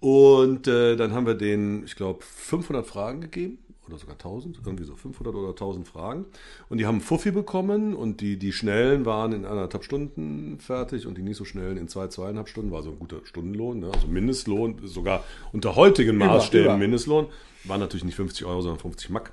und 0.00 0.66
äh, 0.68 0.96
dann 0.96 1.12
haben 1.12 1.26
wir 1.26 1.34
denen, 1.34 1.84
ich 1.84 1.96
glaube, 1.96 2.22
500 2.22 2.86
Fragen 2.86 3.20
gegeben 3.20 3.58
oder 3.88 3.98
sogar 3.98 4.16
1000, 4.16 4.58
irgendwie 4.64 4.84
so 4.84 4.94
500 4.96 5.34
oder 5.34 5.50
1000 5.50 5.86
Fragen 5.86 6.26
und 6.68 6.78
die 6.78 6.86
haben 6.86 6.96
einen 6.96 7.02
Fuffi 7.02 7.30
bekommen 7.30 7.94
und 7.94 8.20
die, 8.20 8.36
die 8.38 8.52
Schnellen 8.52 9.06
waren 9.06 9.32
in 9.32 9.44
anderthalb 9.44 9.84
Stunden 9.84 10.58
fertig 10.58 11.06
und 11.06 11.16
die 11.16 11.22
nicht 11.22 11.36
so 11.36 11.44
schnellen 11.44 11.76
in 11.76 11.88
zwei, 11.88 12.08
zweieinhalb 12.08 12.48
Stunden, 12.48 12.72
war 12.72 12.82
so 12.82 12.90
ein 12.90 12.98
guter 12.98 13.20
Stundenlohn, 13.24 13.80
ne? 13.80 13.90
also 13.92 14.06
Mindestlohn, 14.06 14.80
sogar 14.84 15.24
unter 15.52 15.76
heutigen 15.76 16.16
Maßstäben 16.18 16.66
über. 16.66 16.76
Mindestlohn, 16.76 17.26
war 17.64 17.78
natürlich 17.78 18.04
nicht 18.04 18.16
50 18.16 18.44
Euro, 18.46 18.60
sondern 18.60 18.80
50 18.80 19.10
Mack. 19.10 19.32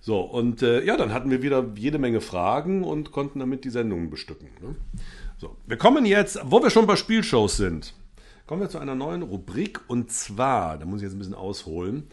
So, 0.00 0.20
und 0.20 0.60
äh, 0.60 0.84
ja, 0.84 0.98
dann 0.98 1.14
hatten 1.14 1.30
wir 1.30 1.42
wieder 1.42 1.64
jede 1.76 1.98
Menge 1.98 2.20
Fragen 2.20 2.84
und 2.84 3.10
konnten 3.10 3.38
damit 3.38 3.64
die 3.64 3.70
Sendungen 3.70 4.10
bestücken. 4.10 4.48
Ne? 4.60 4.74
So, 5.38 5.56
wir 5.66 5.78
kommen 5.78 6.04
jetzt, 6.04 6.40
wo 6.44 6.62
wir 6.62 6.68
schon 6.68 6.86
bei 6.86 6.96
Spielshows 6.96 7.56
sind, 7.56 7.94
kommen 8.46 8.60
wir 8.60 8.68
zu 8.68 8.78
einer 8.78 8.94
neuen 8.94 9.22
Rubrik 9.22 9.80
und 9.88 10.10
zwar, 10.10 10.78
da 10.78 10.86
muss 10.86 11.00
ich 11.00 11.04
jetzt 11.04 11.14
ein 11.14 11.18
bisschen 11.18 11.34
ausholen, 11.34 12.08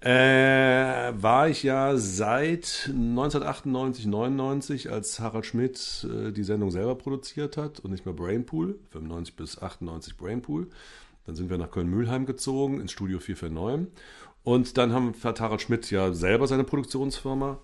äh, 0.00 0.08
war 0.08 1.48
ich 1.48 1.62
ja 1.62 1.96
seit 1.96 2.90
1998, 2.92 4.06
99, 4.06 4.92
als 4.92 5.18
Harald 5.18 5.46
Schmidt 5.46 6.06
äh, 6.08 6.32
die 6.32 6.44
Sendung 6.44 6.70
selber 6.70 6.94
produziert 6.94 7.56
hat 7.56 7.80
und 7.80 7.90
nicht 7.90 8.04
mehr 8.04 8.14
Brainpool, 8.14 8.78
95 8.90 9.36
bis 9.36 9.60
98 9.60 10.16
Brainpool. 10.16 10.68
Dann 11.24 11.34
sind 11.34 11.50
wir 11.50 11.58
nach 11.58 11.72
Köln-Mühlheim 11.72 12.24
gezogen, 12.24 12.80
ins 12.80 12.92
Studio 12.92 13.18
449. 13.18 13.92
Und 14.44 14.78
dann 14.78 14.92
haben, 14.92 15.12
hat 15.24 15.40
Harald 15.40 15.62
Schmidt 15.62 15.90
ja 15.90 16.12
selber 16.12 16.46
seine 16.46 16.62
Produktionsfirma 16.62 17.58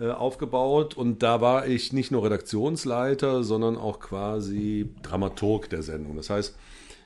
äh, 0.00 0.08
aufgebaut. 0.08 0.96
Und 0.96 1.22
da 1.22 1.42
war 1.42 1.66
ich 1.66 1.92
nicht 1.92 2.10
nur 2.10 2.24
Redaktionsleiter, 2.24 3.44
sondern 3.44 3.76
auch 3.76 4.00
quasi 4.00 4.88
Dramaturg 5.02 5.68
der 5.68 5.82
Sendung. 5.82 6.16
Das 6.16 6.30
heißt, 6.30 6.56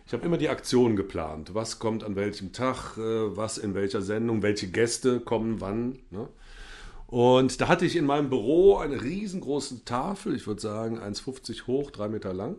ich 0.09 0.15
habe 0.15 0.25
immer 0.25 0.39
die 0.39 0.49
Aktion 0.49 0.97
geplant. 0.97 1.55
Was 1.55 1.79
kommt 1.79 2.03
an 2.03 2.17
welchem 2.17 2.55
Tag, 2.55 2.97
äh, 2.97 3.37
was 3.37 3.59
in 3.59 3.75
welcher 3.75 4.01
Sendung, 4.01 4.43
welche 4.43 4.69
Gäste 4.69 5.21
kommen 5.21 5.61
wann. 5.61 5.99
Ne? 6.11 6.27
Und 7.07 7.61
da 7.61 7.69
hatte 7.69 7.85
ich 7.85 7.95
in 7.95 8.07
meinem 8.07 8.31
Büro 8.31 8.79
eine 8.79 9.03
riesengroße 9.03 9.85
Tafel, 9.85 10.35
ich 10.35 10.47
würde 10.47 10.63
sagen 10.63 10.99
1,50 10.99 11.67
hoch, 11.67 11.91
3 11.91 12.09
Meter 12.09 12.33
lang, 12.33 12.57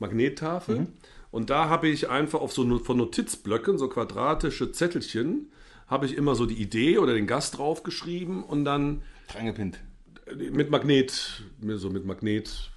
Magnettafel. 0.00 0.88
Und 1.30 1.48
da 1.48 1.68
habe 1.68 1.86
ich 1.86 2.10
einfach 2.10 2.40
auf 2.40 2.52
so 2.52 2.78
von 2.80 2.96
Notizblöcken, 2.96 3.78
so 3.78 3.88
quadratische 3.88 4.72
Zettelchen, 4.72 5.52
habe 5.86 6.06
ich 6.06 6.16
immer 6.16 6.34
so 6.34 6.44
die 6.44 6.60
Idee 6.60 6.98
oder 6.98 7.14
den 7.14 7.28
Gast 7.28 7.58
draufgeschrieben 7.58 8.42
und 8.42 8.64
dann 8.64 9.02
Reingepinnt. 9.32 9.78
mit 10.50 10.70
Magnet, 10.70 11.44
so 11.76 11.90
mit 11.90 12.04
Magnet, 12.04 12.73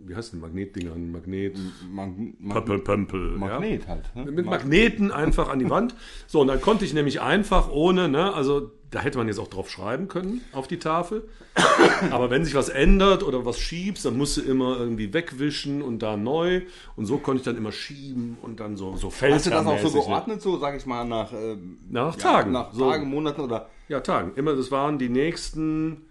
wie 0.00 0.14
heißt 0.14 0.32
denn 0.32 0.40
Magnetdingern? 0.40 1.10
Magnet. 1.10 1.56
Mag 1.90 2.10
Mag 2.38 2.54
Pömpel, 2.64 2.78
Pömpel. 2.78 3.30
Magnet 3.36 3.82
ja. 3.82 3.88
halt. 3.88 4.16
Ne? 4.16 4.24
Mit 4.30 4.46
Mag- 4.46 4.60
Magneten 4.62 5.10
einfach 5.10 5.48
an 5.48 5.58
die 5.58 5.68
Wand. 5.68 5.94
So, 6.26 6.40
und 6.40 6.46
dann 6.46 6.60
konnte 6.60 6.84
ich 6.84 6.94
nämlich 6.94 7.20
einfach 7.20 7.70
ohne, 7.70 8.08
ne, 8.08 8.32
also 8.32 8.70
da 8.90 9.00
hätte 9.00 9.18
man 9.18 9.26
jetzt 9.26 9.38
auch 9.38 9.48
drauf 9.48 9.68
schreiben 9.68 10.08
können 10.08 10.40
auf 10.52 10.66
die 10.68 10.78
Tafel. 10.78 11.28
Aber 12.10 12.30
wenn 12.30 12.44
sich 12.44 12.54
was 12.54 12.68
ändert 12.70 13.22
oder 13.22 13.44
was 13.44 13.58
schiebst, 13.58 14.04
dann 14.04 14.16
musst 14.16 14.36
du 14.38 14.40
immer 14.40 14.78
irgendwie 14.78 15.12
wegwischen 15.12 15.82
und 15.82 15.98
da 16.00 16.16
neu. 16.16 16.62
Und 16.96 17.04
so 17.04 17.18
konnte 17.18 17.40
ich 17.40 17.44
dann 17.44 17.56
immer 17.56 17.72
schieben 17.72 18.38
und 18.40 18.60
dann 18.60 18.76
so, 18.76 18.96
so 18.96 19.10
Hast 19.10 19.46
du 19.46 19.50
das 19.50 19.66
auch 19.66 19.78
so 19.80 19.88
ne? 19.88 20.04
geordnet, 20.04 20.40
so 20.40 20.58
sag 20.58 20.76
ich 20.76 20.86
mal, 20.86 21.04
nach, 21.04 21.32
ähm, 21.32 21.78
Nach 21.90 22.14
ja, 22.16 22.22
Tagen. 22.22 22.52
Nach 22.52 22.72
So. 22.72 22.88
Tagen, 22.88 23.10
Monaten 23.10 23.40
oder. 23.42 23.68
Ja, 23.88 24.00
Tagen. 24.00 24.32
Immer, 24.36 24.54
das 24.54 24.70
waren 24.70 24.98
die 24.98 25.08
nächsten 25.10 26.02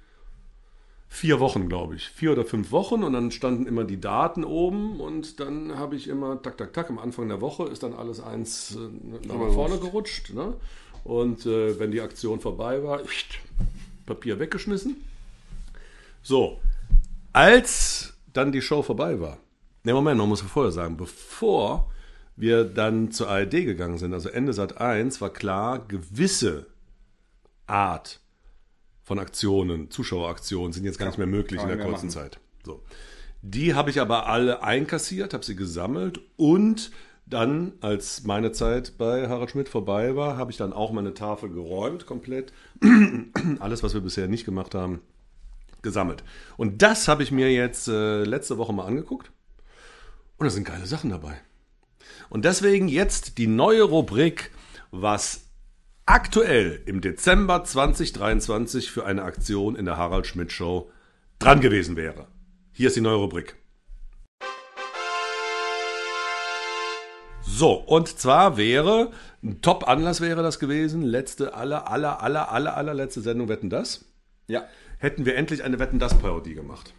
vier 1.10 1.40
Wochen, 1.40 1.70
glaube 1.70 1.96
ich. 1.96 2.10
Vier 2.10 2.32
oder 2.34 2.46
fünf 2.46 2.72
Wochen 2.72 3.04
und 3.04 3.14
dann 3.14 3.32
standen 3.32 3.66
immer 3.66 3.84
die 3.84 4.00
Daten 4.00 4.44
oben 4.44 5.00
und 5.00 5.40
dann 5.40 5.78
habe 5.78 5.96
ich 5.96 6.08
immer, 6.08 6.42
tak, 6.42 6.58
tak, 6.58 6.74
tak, 6.74 6.90
am 6.90 7.00
Anfang 7.00 7.28
der 7.28 7.42
Woche 7.42 7.64
ist 7.66 7.84
dann 7.84 7.94
alles 7.94 8.20
eins 8.20 8.76
äh, 8.76 9.28
nach 9.28 9.54
vorne 9.54 9.78
gerutscht. 9.78 10.34
Ne? 10.34 10.54
Und 11.04 11.46
äh, 11.46 11.80
wenn 11.80 11.92
die 11.92 12.02
Aktion 12.02 12.40
vorbei 12.40 12.84
war, 12.84 13.02
Papier 14.06 14.40
weggeschmissen. 14.40 14.98
So, 16.22 16.60
als 17.34 18.14
dann 18.34 18.52
die 18.52 18.62
Show 18.62 18.82
vorbei 18.82 19.20
war, 19.20 19.38
ne 19.84 19.94
Moment, 19.94 20.18
man 20.18 20.30
muss 20.30 20.42
vorher 20.42 20.72
sagen, 20.72 20.98
bevor 20.98 21.90
wir 22.36 22.66
dann 22.66 23.12
zur 23.12 23.30
ARD 23.30 23.52
gegangen 23.52 23.98
sind, 23.98 24.14
also 24.14 24.30
Ende 24.30 24.54
Sat 24.54 24.80
1, 24.80 25.22
war 25.22 25.32
klar, 25.32 25.80
gewisse 25.88 26.68
Art 27.66 28.20
von 29.08 29.20
Aktionen, 29.20 29.90
Zuschaueraktionen 29.90 30.74
sind 30.74 30.84
jetzt 30.84 31.00
gar 31.00 31.06
nicht 31.06 31.18
mehr 31.18 31.28
möglich 31.28 31.62
in 31.62 31.70
der 31.70 31.78
kurzen 31.78 32.08
machen. 32.08 32.10
Zeit. 32.10 32.42
So. 32.66 32.84
Die 33.42 33.74
habe 33.74 33.90
ich 33.90 34.02
aber 34.02 34.28
alle 34.28 34.64
einkassiert, 34.64 35.34
habe 35.34 35.46
sie 35.46 35.56
gesammelt 35.56 36.20
und 36.36 36.92
dann, 37.26 37.72
als 37.80 38.26
meine 38.26 38.52
Zeit 38.52 38.98
bei 38.98 39.30
Harald 39.30 39.52
Schmidt 39.52 39.70
vorbei 39.70 40.18
war, 40.18 40.36
habe 40.36 40.52
ich 40.52 40.58
dann 40.58 40.74
auch 40.74 40.92
meine 40.92 41.14
Tafel 41.14 41.50
geräumt, 41.50 42.06
komplett. 42.06 42.52
Alles, 43.60 43.82
was 43.82 43.94
wir 43.94 44.02
bisher 44.02 44.28
nicht 44.28 44.44
gemacht 44.44 44.76
haben, 44.76 45.00
gesammelt. 45.82 46.26
Und 46.58 46.82
das 46.82 47.08
habe 47.08 47.24
ich 47.24 47.32
mir 47.32 47.50
jetzt 47.54 47.88
äh, 47.88 48.26
letzte 48.26 48.58
Woche 48.58 48.74
mal 48.74 48.88
angeguckt. 48.88 49.32
Und 50.36 50.44
da 50.44 50.50
sind 50.50 50.66
geile 50.66 50.86
Sachen 50.86 51.12
dabei. 51.12 51.40
Und 52.28 52.44
deswegen 52.44 52.90
jetzt 52.90 53.38
die 53.38 53.48
neue 53.48 53.84
Rubrik, 53.84 54.52
was 54.92 55.47
aktuell 56.08 56.82
im 56.86 57.02
Dezember 57.02 57.66
2023 57.66 58.90
für 58.90 59.06
eine 59.06 59.24
Aktion 59.24 59.76
in 59.76 59.86
der 59.86 59.98
Harald 59.98 60.26
Schmidt 60.26 60.54
Show 60.54 60.90
dran 61.38 61.60
gewesen 61.60 61.98
wäre. 61.98 62.28
Hier 62.72 62.88
ist 62.88 62.96
die 62.96 63.02
neue 63.02 63.18
Rubrik. 63.18 63.58
So, 67.42 67.74
und 67.74 68.08
zwar 68.08 68.56
wäre, 68.56 69.12
ein 69.44 69.62
Top-Anlass 69.62 70.22
wäre 70.22 70.44
das 70.44 70.60
gewesen, 70.60 71.02
letzte, 71.02 71.54
aller, 71.56 71.90
aller, 71.90 72.22
aller, 72.22 72.52
aller, 72.52 72.78
allerletzte 72.78 73.22
Sendung 73.22 73.50
Wetten 73.50 73.70
das 73.70 74.06
Ja. 74.48 74.64
hätten 75.00 75.26
wir 75.26 75.36
endlich 75.36 75.64
eine 75.64 75.80
Wetten 75.80 76.00
das 76.00 76.18
Parodie 76.18 76.54
gemacht. 76.54 76.94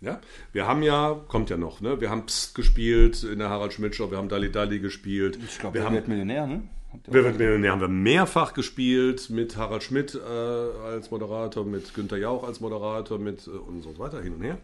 Ja, 0.00 0.20
wir 0.52 0.66
haben 0.66 0.82
ja, 0.82 1.20
kommt 1.26 1.50
ja 1.50 1.56
noch, 1.56 1.80
ne? 1.80 2.00
Wir 2.00 2.08
haben 2.08 2.24
Psst 2.26 2.54
gespielt 2.54 3.22
in 3.24 3.38
der 3.40 3.50
Harald 3.50 3.72
Schmidt 3.72 3.96
Show, 3.96 4.10
wir 4.10 4.18
haben 4.18 4.28
Dali 4.28 4.50
Dali 4.52 4.78
gespielt. 4.78 5.38
Ich 5.44 5.58
glaube, 5.58 5.74
wir 5.74 5.84
haben 5.84 6.00
Millionär, 6.06 6.46
ne? 6.46 6.62
Wer 7.06 7.24
wird 7.24 7.38
Millionär 7.38 7.72
haben 7.72 7.80
wir 7.80 7.88
mehrfach 7.88 8.52
gespielt 8.52 9.30
mit 9.30 9.56
Harald 9.56 9.82
Schmidt 9.82 10.14
äh, 10.14 10.18
als 10.18 11.10
Moderator, 11.10 11.64
mit 11.64 11.94
Günther 11.94 12.18
Jauch 12.18 12.44
als 12.44 12.60
Moderator, 12.60 13.18
mit 13.18 13.46
äh, 13.46 13.50
und 13.50 13.82
so 13.82 13.98
weiter 13.98 14.20
hin 14.20 14.34
und 14.34 14.42
her. 14.42 14.58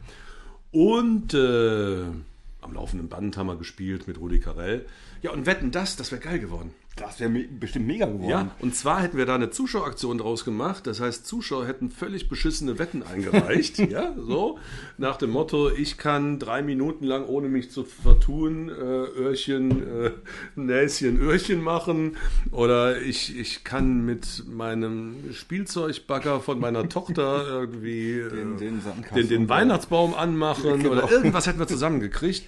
Und 0.72 1.34
äh, 1.34 2.04
am 2.60 2.74
laufenden 2.74 3.08
Band 3.08 3.36
haben 3.36 3.46
wir 3.46 3.56
gespielt 3.56 4.08
mit 4.08 4.18
Rudi 4.18 4.40
Carell. 4.40 4.86
Ja, 5.22 5.30
und 5.30 5.46
wetten 5.46 5.70
das, 5.70 5.96
das 5.96 6.10
wäre 6.10 6.20
geil 6.20 6.40
geworden. 6.40 6.72
Das 6.96 7.20
wäre 7.20 7.28
bestimmt 7.30 7.86
mega 7.86 8.06
geworden. 8.06 8.28
Ja, 8.28 8.50
und 8.60 8.74
zwar 8.74 9.02
hätten 9.02 9.18
wir 9.18 9.26
da 9.26 9.34
eine 9.34 9.50
Zuschaueraktion 9.50 10.16
draus 10.16 10.46
gemacht. 10.46 10.86
Das 10.86 10.98
heißt, 10.98 11.26
Zuschauer 11.26 11.66
hätten 11.66 11.90
völlig 11.90 12.30
beschissene 12.30 12.78
Wetten 12.78 13.02
eingereicht. 13.02 13.78
ja, 13.90 14.14
so. 14.18 14.58
Nach 14.96 15.16
dem 15.16 15.28
Motto, 15.30 15.70
ich 15.70 15.98
kann 15.98 16.38
drei 16.38 16.62
Minuten 16.62 17.04
lang, 17.04 17.26
ohne 17.26 17.48
mich 17.48 17.70
zu 17.70 17.84
vertun, 17.84 18.70
äh, 18.70 18.72
Öhrchen, 18.72 20.04
äh, 20.06 20.10
Näschen, 20.54 21.20
Öhrchen 21.20 21.60
machen. 21.62 22.16
Oder 22.50 23.00
ich, 23.02 23.38
ich 23.38 23.62
kann 23.62 24.06
mit 24.06 24.44
meinem 24.48 25.16
Spielzeugbagger 25.34 26.40
von 26.40 26.58
meiner 26.58 26.88
Tochter 26.88 27.46
irgendwie 27.48 28.12
äh, 28.20 28.30
Den- 28.30 28.56
den 28.56 28.80
Sandkasten. 28.80 29.16
den, 29.16 29.28
den 29.28 29.48
Weihnachtsbaum 29.50 30.14
anmachen. 30.14 30.78
Genau. 30.82 30.92
Oder 30.92 31.10
irgendwas 31.10 31.46
hätten 31.46 31.58
wir 31.58 31.66
zusammengekriegt. 31.66 32.44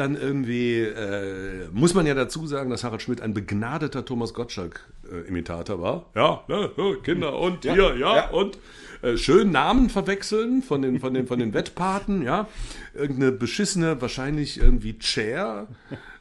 Dann 0.00 0.16
irgendwie 0.16 0.78
äh, 0.78 1.68
muss 1.72 1.92
man 1.92 2.06
ja 2.06 2.14
dazu 2.14 2.46
sagen, 2.46 2.70
dass 2.70 2.84
Harald 2.84 3.02
Schmidt 3.02 3.20
ein 3.20 3.34
begnadeter 3.34 4.02
Thomas 4.02 4.32
Gottschalk-Imitator 4.32 5.82
war. 5.82 6.06
Ja, 6.14 6.42
ne, 6.48 6.70
so, 6.74 6.94
Kinder 6.94 7.38
und 7.38 7.66
Ja, 7.66 7.74
hier, 7.74 7.96
ja, 7.98 8.16
ja. 8.16 8.30
und 8.30 8.56
äh, 9.02 9.18
schön 9.18 9.50
Namen 9.50 9.90
verwechseln 9.90 10.62
von 10.62 10.80
den, 10.80 11.00
von 11.00 11.12
den, 11.12 11.26
von 11.26 11.38
den 11.38 11.52
Wettpaten, 11.52 12.22
ja. 12.22 12.48
Irgendeine 12.94 13.30
beschissene, 13.30 14.00
wahrscheinlich 14.00 14.58
irgendwie 14.58 14.98
Chair, 14.98 15.68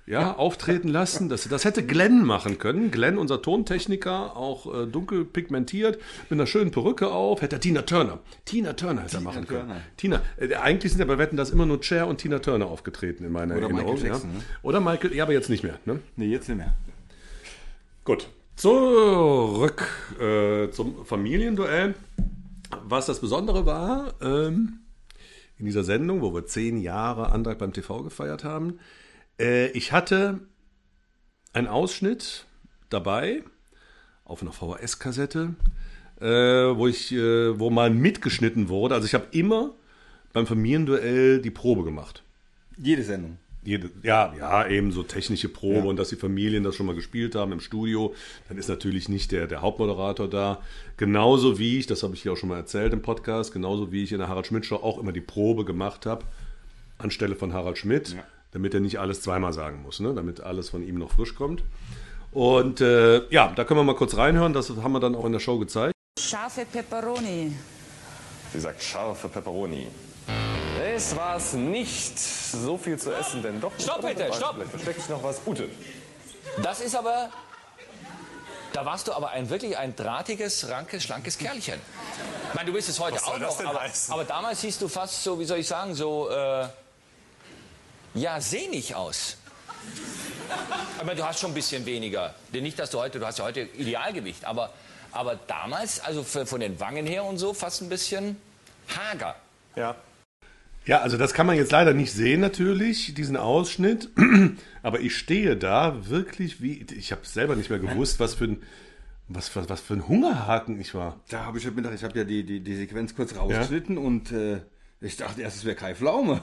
ja, 0.09 0.35
auftreten 0.35 0.87
lassen. 0.87 1.29
Das, 1.29 1.47
das 1.47 1.65
hätte 1.65 1.85
Glenn 1.85 2.25
machen 2.25 2.57
können. 2.57 2.89
Glenn, 2.89 3.17
unser 3.19 3.41
Tontechniker, 3.43 4.35
auch 4.35 4.65
äh, 4.73 4.87
dunkel 4.87 5.23
pigmentiert, 5.23 5.99
mit 6.29 6.39
einer 6.39 6.47
schönen 6.47 6.71
Perücke 6.71 7.09
auf. 7.09 7.43
Hätte 7.43 7.57
er 7.57 7.59
Tina 7.59 7.83
Turner. 7.83 8.19
Tina 8.43 8.73
Turner 8.73 9.03
hätte 9.03 9.17
er 9.17 9.21
machen 9.21 9.45
können. 9.45 9.67
Turner. 9.67 9.81
Tina, 9.97 10.21
äh, 10.37 10.55
eigentlich 10.55 10.91
sind 10.91 10.99
ja 10.99 11.05
bei 11.05 11.19
Wetten 11.19 11.37
das 11.37 11.51
immer 11.51 11.67
nur 11.67 11.83
Cher 11.83 12.07
und 12.07 12.17
Tina 12.17 12.39
Turner 12.39 12.65
aufgetreten 12.65 13.23
in 13.23 13.31
meiner 13.31 13.55
Oder 13.55 13.65
Erinnerung. 13.65 13.93
Michael 13.93 14.11
Jackson, 14.11 14.31
ja. 14.31 14.37
ne? 14.39 14.43
Oder 14.63 14.79
Michael, 14.79 15.13
ja, 15.13 15.23
aber 15.23 15.33
jetzt 15.33 15.49
nicht 15.49 15.63
mehr. 15.63 15.77
Ne? 15.85 15.99
Nee, 16.15 16.27
jetzt 16.27 16.49
nicht 16.49 16.57
mehr. 16.57 16.73
Gut. 18.03 18.27
Zurück 18.55 19.87
äh, 20.19 20.71
zum 20.71 21.05
Familienduell. 21.05 21.93
Was 22.83 23.05
das 23.05 23.19
Besondere 23.19 23.65
war, 23.65 24.13
ähm, 24.21 24.79
in 25.59 25.65
dieser 25.65 25.83
Sendung, 25.83 26.21
wo 26.21 26.33
wir 26.33 26.45
zehn 26.45 26.79
Jahre 26.81 27.31
Antrag 27.31 27.57
beim 27.59 27.73
TV 27.73 28.03
gefeiert 28.03 28.43
haben, 28.43 28.79
äh, 29.39 29.67
ich 29.71 29.91
hatte 29.91 30.39
einen 31.53 31.67
Ausschnitt 31.67 32.45
dabei 32.89 33.43
auf 34.25 34.41
einer 34.41 34.51
VHS-Kassette, 34.51 35.55
äh, 36.21 36.25
wo 36.25 36.87
ich, 36.87 37.11
äh, 37.11 37.59
wo 37.59 37.69
mal 37.69 37.89
mitgeschnitten 37.89 38.69
wurde. 38.69 38.95
Also 38.95 39.05
ich 39.07 39.13
habe 39.13 39.27
immer 39.31 39.73
beim 40.33 40.45
Familienduell 40.45 41.41
die 41.41 41.49
Probe 41.51 41.83
gemacht. 41.83 42.23
Jede 42.77 43.03
Sendung. 43.03 43.37
Jede, 43.63 43.89
ja, 44.03 44.33
ja, 44.39 44.67
eben 44.67 44.91
so 44.93 45.03
technische 45.03 45.49
Probe 45.49 45.79
Ja. 45.79 45.83
und 45.83 45.97
dass 45.97 46.09
die 46.09 46.15
Familien 46.15 46.63
das 46.63 46.75
schon 46.75 46.85
mal 46.85 46.95
gespielt 46.95 47.35
haben 47.35 47.51
im 47.51 47.59
Studio, 47.59 48.15
dann 48.47 48.57
ist 48.57 48.69
natürlich 48.69 49.09
nicht 49.09 49.31
der, 49.33 49.47
der 49.47 49.61
Hauptmoderator 49.61 50.29
da. 50.29 50.61
Genauso 50.95 51.59
wie 51.59 51.77
ich, 51.77 51.85
das 51.85 52.01
habe 52.03 52.15
ich 52.15 52.21
hier 52.21 52.31
auch 52.33 52.37
schon 52.37 52.49
mal 52.49 52.55
erzählt 52.57 52.93
im 52.93 53.01
Podcast, 53.01 53.51
genauso 53.51 53.91
wie 53.91 54.03
ich 54.03 54.13
in 54.13 54.19
der 54.19 54.29
Harald 54.29 54.47
Schmidt 54.47 54.65
Show 54.65 54.77
auch 54.77 54.97
immer 54.97 55.11
die 55.11 55.19
Probe 55.21 55.65
gemacht 55.65 56.05
habe, 56.05 56.23
anstelle 56.99 57.35
von 57.35 57.51
Harald 57.51 57.77
Schmidt, 57.77 58.09
Ja. 58.13 58.23
Damit 58.51 58.73
er 58.73 58.79
nicht 58.79 58.99
alles 58.99 59.21
zweimal 59.21 59.53
sagen 59.53 59.81
muss, 59.83 59.99
ne? 59.99 60.13
damit 60.13 60.41
alles 60.41 60.69
von 60.69 60.85
ihm 60.87 60.95
noch 60.95 61.11
frisch 61.11 61.35
kommt. 61.35 61.63
Und 62.31 62.81
äh, 62.81 63.27
ja, 63.29 63.51
da 63.55 63.63
können 63.63 63.79
wir 63.79 63.83
mal 63.83 63.95
kurz 63.95 64.15
reinhören, 64.15 64.53
das 64.53 64.69
haben 64.69 64.91
wir 64.91 64.99
dann 64.99 65.15
auch 65.15 65.25
in 65.25 65.31
der 65.31 65.39
Show 65.39 65.57
gezeigt. 65.57 65.93
Scharfe 66.19 66.65
Peperoni. 66.65 67.55
Sie 68.53 68.59
sagt 68.59 68.83
scharfe 68.83 69.29
Peperoni. 69.29 69.87
Es 70.83 71.15
war 71.15 71.37
es 71.37 71.53
nicht 71.53 72.17
so 72.19 72.77
viel 72.77 72.97
zu 72.97 73.13
essen, 73.13 73.41
denn 73.41 73.59
doch. 73.59 73.71
Stopp, 73.79 74.01
bitte, 74.01 74.31
stopp. 74.33 74.55
Vielleicht 74.55 74.71
versteckt 74.71 75.01
sich 75.01 75.09
noch 75.09 75.23
was. 75.23 75.41
Ute. 75.45 75.69
Das 76.61 76.81
ist 76.81 76.95
aber. 76.95 77.29
Da 78.73 78.85
warst 78.85 79.07
du 79.07 79.13
aber 79.13 79.31
ein 79.31 79.49
wirklich 79.49 79.77
ein 79.77 79.95
drahtiges, 79.95 80.69
rankes, 80.69 81.03
schlankes 81.03 81.37
Kerlchen. 81.37 81.79
Ich 82.49 82.55
meine, 82.55 82.67
du 82.67 82.73
bist 82.73 82.87
es 82.87 82.99
heute 82.99 83.15
Was 83.15 83.25
soll 83.25 83.35
auch 83.35 83.39
das 83.39 83.49
noch, 83.49 83.57
denn 83.57 83.67
aber, 83.67 83.81
aber 84.09 84.23
damals 84.25 84.61
siehst 84.61 84.81
du 84.81 84.87
fast 84.87 85.23
so, 85.23 85.39
wie 85.39 85.45
soll 85.45 85.57
ich 85.57 85.67
sagen, 85.67 85.95
so 85.95 86.29
äh, 86.29 86.67
ja 88.13 88.39
sehnig 88.41 88.95
aus. 88.95 89.37
Aber 90.99 91.15
du 91.15 91.25
hast 91.25 91.39
schon 91.39 91.51
ein 91.51 91.55
bisschen 91.55 91.85
weniger. 91.85 92.33
Denn 92.53 92.63
nicht, 92.63 92.77
dass 92.79 92.91
du 92.91 92.99
heute, 92.99 93.19
du 93.19 93.25
hast 93.25 93.39
ja 93.39 93.45
heute 93.45 93.61
Idealgewicht, 93.61 94.45
aber, 94.45 94.73
aber 95.11 95.35
damals, 95.47 95.99
also 95.99 96.23
für, 96.23 96.45
von 96.45 96.59
den 96.59 96.79
Wangen 96.79 97.05
her 97.05 97.23
und 97.23 97.37
so, 97.37 97.53
fast 97.53 97.81
ein 97.81 97.89
bisschen 97.89 98.37
hager. 98.95 99.35
Ja. 99.75 99.95
Ja, 100.85 101.01
also 101.01 101.17
das 101.17 101.33
kann 101.33 101.45
man 101.45 101.55
jetzt 101.55 101.71
leider 101.71 101.93
nicht 101.93 102.11
sehen 102.11 102.41
natürlich, 102.41 103.13
diesen 103.13 103.37
Ausschnitt. 103.37 104.09
Aber 104.81 104.99
ich 105.01 105.15
stehe 105.15 105.55
da 105.55 106.09
wirklich 106.09 106.61
wie, 106.61 106.85
ich 106.97 107.11
habe 107.11 107.21
selber 107.25 107.55
nicht 107.55 107.69
mehr 107.69 107.79
gewusst, 107.79 108.19
was 108.19 108.33
für 108.33 108.45
ein, 108.45 108.63
was, 109.27 109.55
was, 109.55 109.69
was 109.69 109.81
für 109.81 109.93
ein 109.93 110.07
Hungerhaken 110.07 110.79
ich 110.79 110.95
war. 110.95 111.19
Da 111.29 111.45
habe 111.45 111.59
ich 111.59 111.65
heute 111.65 111.75
Mittag, 111.75 111.93
ich 111.93 112.03
habe 112.03 112.17
ja 112.17 112.23
die, 112.23 112.43
die, 112.43 112.61
die 112.61 112.75
Sequenz 112.75 113.13
kurz 113.13 113.35
rausgeschnitten 113.35 113.99
und 113.99 114.31
äh, 114.31 114.61
ich 114.99 115.15
dachte 115.17 115.41
erst, 115.41 115.57
es 115.57 115.65
wäre 115.65 115.75
Kai 115.75 115.93
Pflaume. 115.93 116.41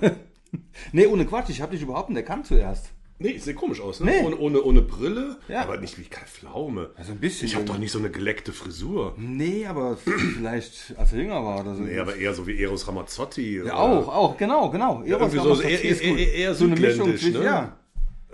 nee, 0.93 1.07
ohne 1.07 1.25
Quatsch, 1.27 1.51
ich 1.51 1.61
habe 1.61 1.73
dich 1.73 1.83
überhaupt 1.83 2.09
nicht 2.11 2.19
erkannt 2.19 2.47
zuerst. 2.47 2.91
Nee, 3.19 3.31
ich 3.31 3.45
sehe 3.45 3.55
komisch 3.55 3.81
aus, 3.81 4.01
ne? 4.01 4.11
Nee. 4.11 4.27
Ohne, 4.27 4.37
ohne, 4.37 4.63
ohne 4.63 4.83
Brille, 4.83 5.39
Ja. 5.49 5.63
aber 5.63 5.79
nicht 5.79 5.99
wie 5.99 6.03
Kai 6.05 6.27
Pflaume. 6.27 6.91
Also 6.97 7.13
ein 7.13 7.19
bisschen 7.19 7.47
Ich 7.49 7.55
habe 7.55 7.65
doch 7.65 7.79
nicht 7.79 7.91
so 7.91 7.99
eine 7.99 8.11
geleckte 8.11 8.53
Frisur. 8.53 9.15
Nee, 9.17 9.65
aber 9.67 9.97
vielleicht 10.37 10.95
als 10.99 11.13
er 11.15 11.21
jünger 11.21 11.43
war 11.43 11.61
oder 11.61 11.75
so. 11.77 11.83
Nee, 11.83 11.99
aber 11.99 12.15
eher 12.17 12.35
so 12.35 12.47
wie 12.47 12.61
Eros 12.63 12.87
Ramazzotti. 12.87 13.63
ja, 13.65 13.75
auch, 13.75 14.09
auch, 14.09 14.37
genau, 14.37 14.69
genau. 14.69 15.03
Eros 15.03 15.33
so- 15.33 15.39
Ramazzotti 15.41 15.69
eher- 15.73 15.83
ist 15.85 16.03
eher- 16.03 16.35
eher 16.35 16.55
so 16.55 16.67
eine 16.67 16.77
Mischung 16.77 17.09
zwischen, 17.17 17.33
ne? 17.39 17.45
ja. 17.45 17.77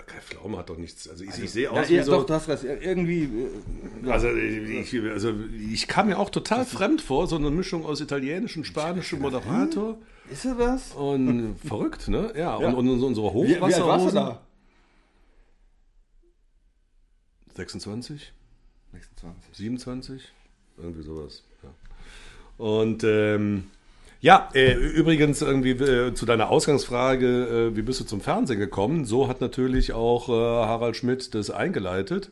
Kai 0.05 0.21
Pflaume 0.21 0.59
hat 0.59 0.69
doch 0.69 0.77
nichts. 0.79 1.09
Also 1.09 1.23
ich, 1.23 1.31
ich 1.41 1.51
sehe 1.53 1.65
Ja, 1.65 1.71
aus 1.71 1.89
ja, 1.89 2.01
wie 2.01 2.03
so. 2.03 2.11
doch, 2.17 2.27
du 2.27 2.35
hast 2.35 2.49
recht. 2.49 2.65
Irgendwie, 2.65 3.29
äh, 4.05 4.11
Also 4.11 4.29
ich, 4.35 5.01
also 5.13 5.33
ich 5.73 5.87
kam 5.87 6.09
mir 6.09 6.19
auch 6.19 6.29
total 6.31 6.65
fremd 6.65 7.01
vor, 7.03 7.29
so 7.29 7.37
eine 7.37 7.51
Mischung 7.53 7.87
aus 7.87 8.01
italienischem, 8.01 8.65
spanischem 8.65 9.21
Moderator. 9.21 9.97
Ist 10.33 10.45
er 10.45 10.55
das? 10.55 10.93
Und 10.93 11.57
verrückt, 11.65 12.09
ne? 12.09 12.33
Ja, 12.35 12.61
Ja. 12.61 12.69
Und, 12.69 12.89
und 12.89 13.03
unsere 13.03 13.33
Wie, 13.35 13.49
wie 13.49 13.55
Hochwasserhosen. 13.57 14.15
da? 14.15 14.41
26, 17.55 18.33
26. 18.93 19.57
27, 19.57 20.23
irgendwie 20.79 21.03
sowas. 21.03 21.43
Ja. 21.63 21.71
Und 22.65 23.05
ähm, 23.05 23.65
ja, 24.21 24.49
äh, 24.55 24.73
übrigens 24.75 25.43
irgendwie 25.43 25.71
äh, 25.73 26.15
zu 26.15 26.27
deiner 26.27 26.49
Ausgangsfrage, 26.51 27.71
äh, 27.73 27.77
wie 27.77 27.83
bist 27.83 28.01
du 28.01 28.05
zum 28.05 28.21
Fernsehen 28.21 28.59
gekommen? 28.59 29.05
So 29.05 29.29
hat 29.29 29.41
natürlich 29.41 29.93
auch 29.93 30.29
äh, 30.29 30.33
Harald 30.33 30.97
Schmidt 30.97 31.35
das 31.35 31.51
eingeleitet 31.51 32.31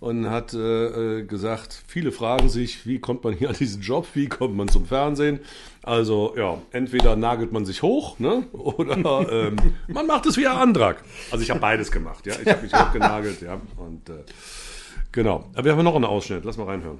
und 0.00 0.30
hat 0.30 0.54
äh, 0.54 1.18
äh, 1.18 1.22
gesagt, 1.24 1.82
viele 1.86 2.10
fragen 2.10 2.48
sich, 2.48 2.86
wie 2.86 2.98
kommt 2.98 3.22
man 3.22 3.34
hier 3.34 3.50
an 3.50 3.54
diesen 3.54 3.82
Job, 3.82 4.06
wie 4.14 4.28
kommt 4.28 4.56
man 4.56 4.68
zum 4.68 4.86
Fernsehen? 4.86 5.40
Also 5.82 6.34
ja, 6.36 6.60
entweder 6.72 7.16
nagelt 7.16 7.52
man 7.52 7.66
sich 7.66 7.82
hoch, 7.82 8.18
ne? 8.18 8.44
Oder 8.52 8.96
ähm, 9.30 9.56
man 9.88 10.06
macht 10.06 10.26
es 10.26 10.36
wie 10.36 10.46
ein 10.46 10.56
Antrag. 10.56 11.02
Also 11.30 11.42
ich 11.42 11.50
habe 11.50 11.60
beides 11.60 11.92
gemacht, 11.92 12.26
ja. 12.26 12.34
Ich 12.42 12.48
habe 12.50 12.62
mich 12.62 12.72
hochgenagelt, 12.72 13.42
ja. 13.42 13.60
Und 13.76 14.08
äh, 14.08 14.24
genau. 15.12 15.50
Aber 15.54 15.64
wir 15.64 15.72
haben 15.76 15.84
noch 15.84 15.94
einen 15.94 16.06
Ausschnitt, 16.06 16.44
lass 16.44 16.56
mal 16.56 16.64
reinhören. 16.64 16.98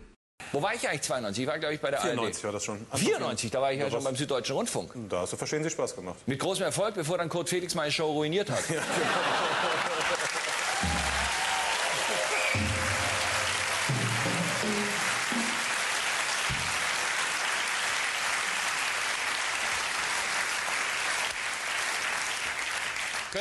Wo 0.53 0.61
war 0.61 0.75
ich 0.75 0.87
eigentlich 0.89 1.03
92? 1.03 1.45
Ich 1.45 1.49
war, 1.49 1.59
glaube 1.59 1.75
ich, 1.75 1.81
bei 1.81 1.91
der 1.91 2.01
94 2.01 2.37
ARD. 2.37 2.45
war 2.45 2.53
das 2.53 2.65
schon. 2.65 2.87
94, 2.93 3.51
da 3.51 3.61
war 3.61 3.73
ich 3.73 3.79
ja 3.79 3.91
schon 3.91 4.03
beim 4.03 4.17
Süddeutschen 4.17 4.57
Rundfunk. 4.57 4.93
Da 5.09 5.21
hast 5.21 5.33
du 5.33 5.37
Verstehen 5.37 5.63
Sie 5.63 5.71
Spaß 5.71 5.95
gemacht. 5.95 6.17
Mit 6.27 6.41
großem 6.41 6.65
Erfolg, 6.65 6.95
bevor 6.95 7.19
dann 7.19 7.29
Kurt 7.29 7.49
Felix 7.49 7.75
meine 7.75 7.93
Show 7.93 8.11
ruiniert 8.11 8.51
hat. 8.51 8.63
Könnt 8.67 8.81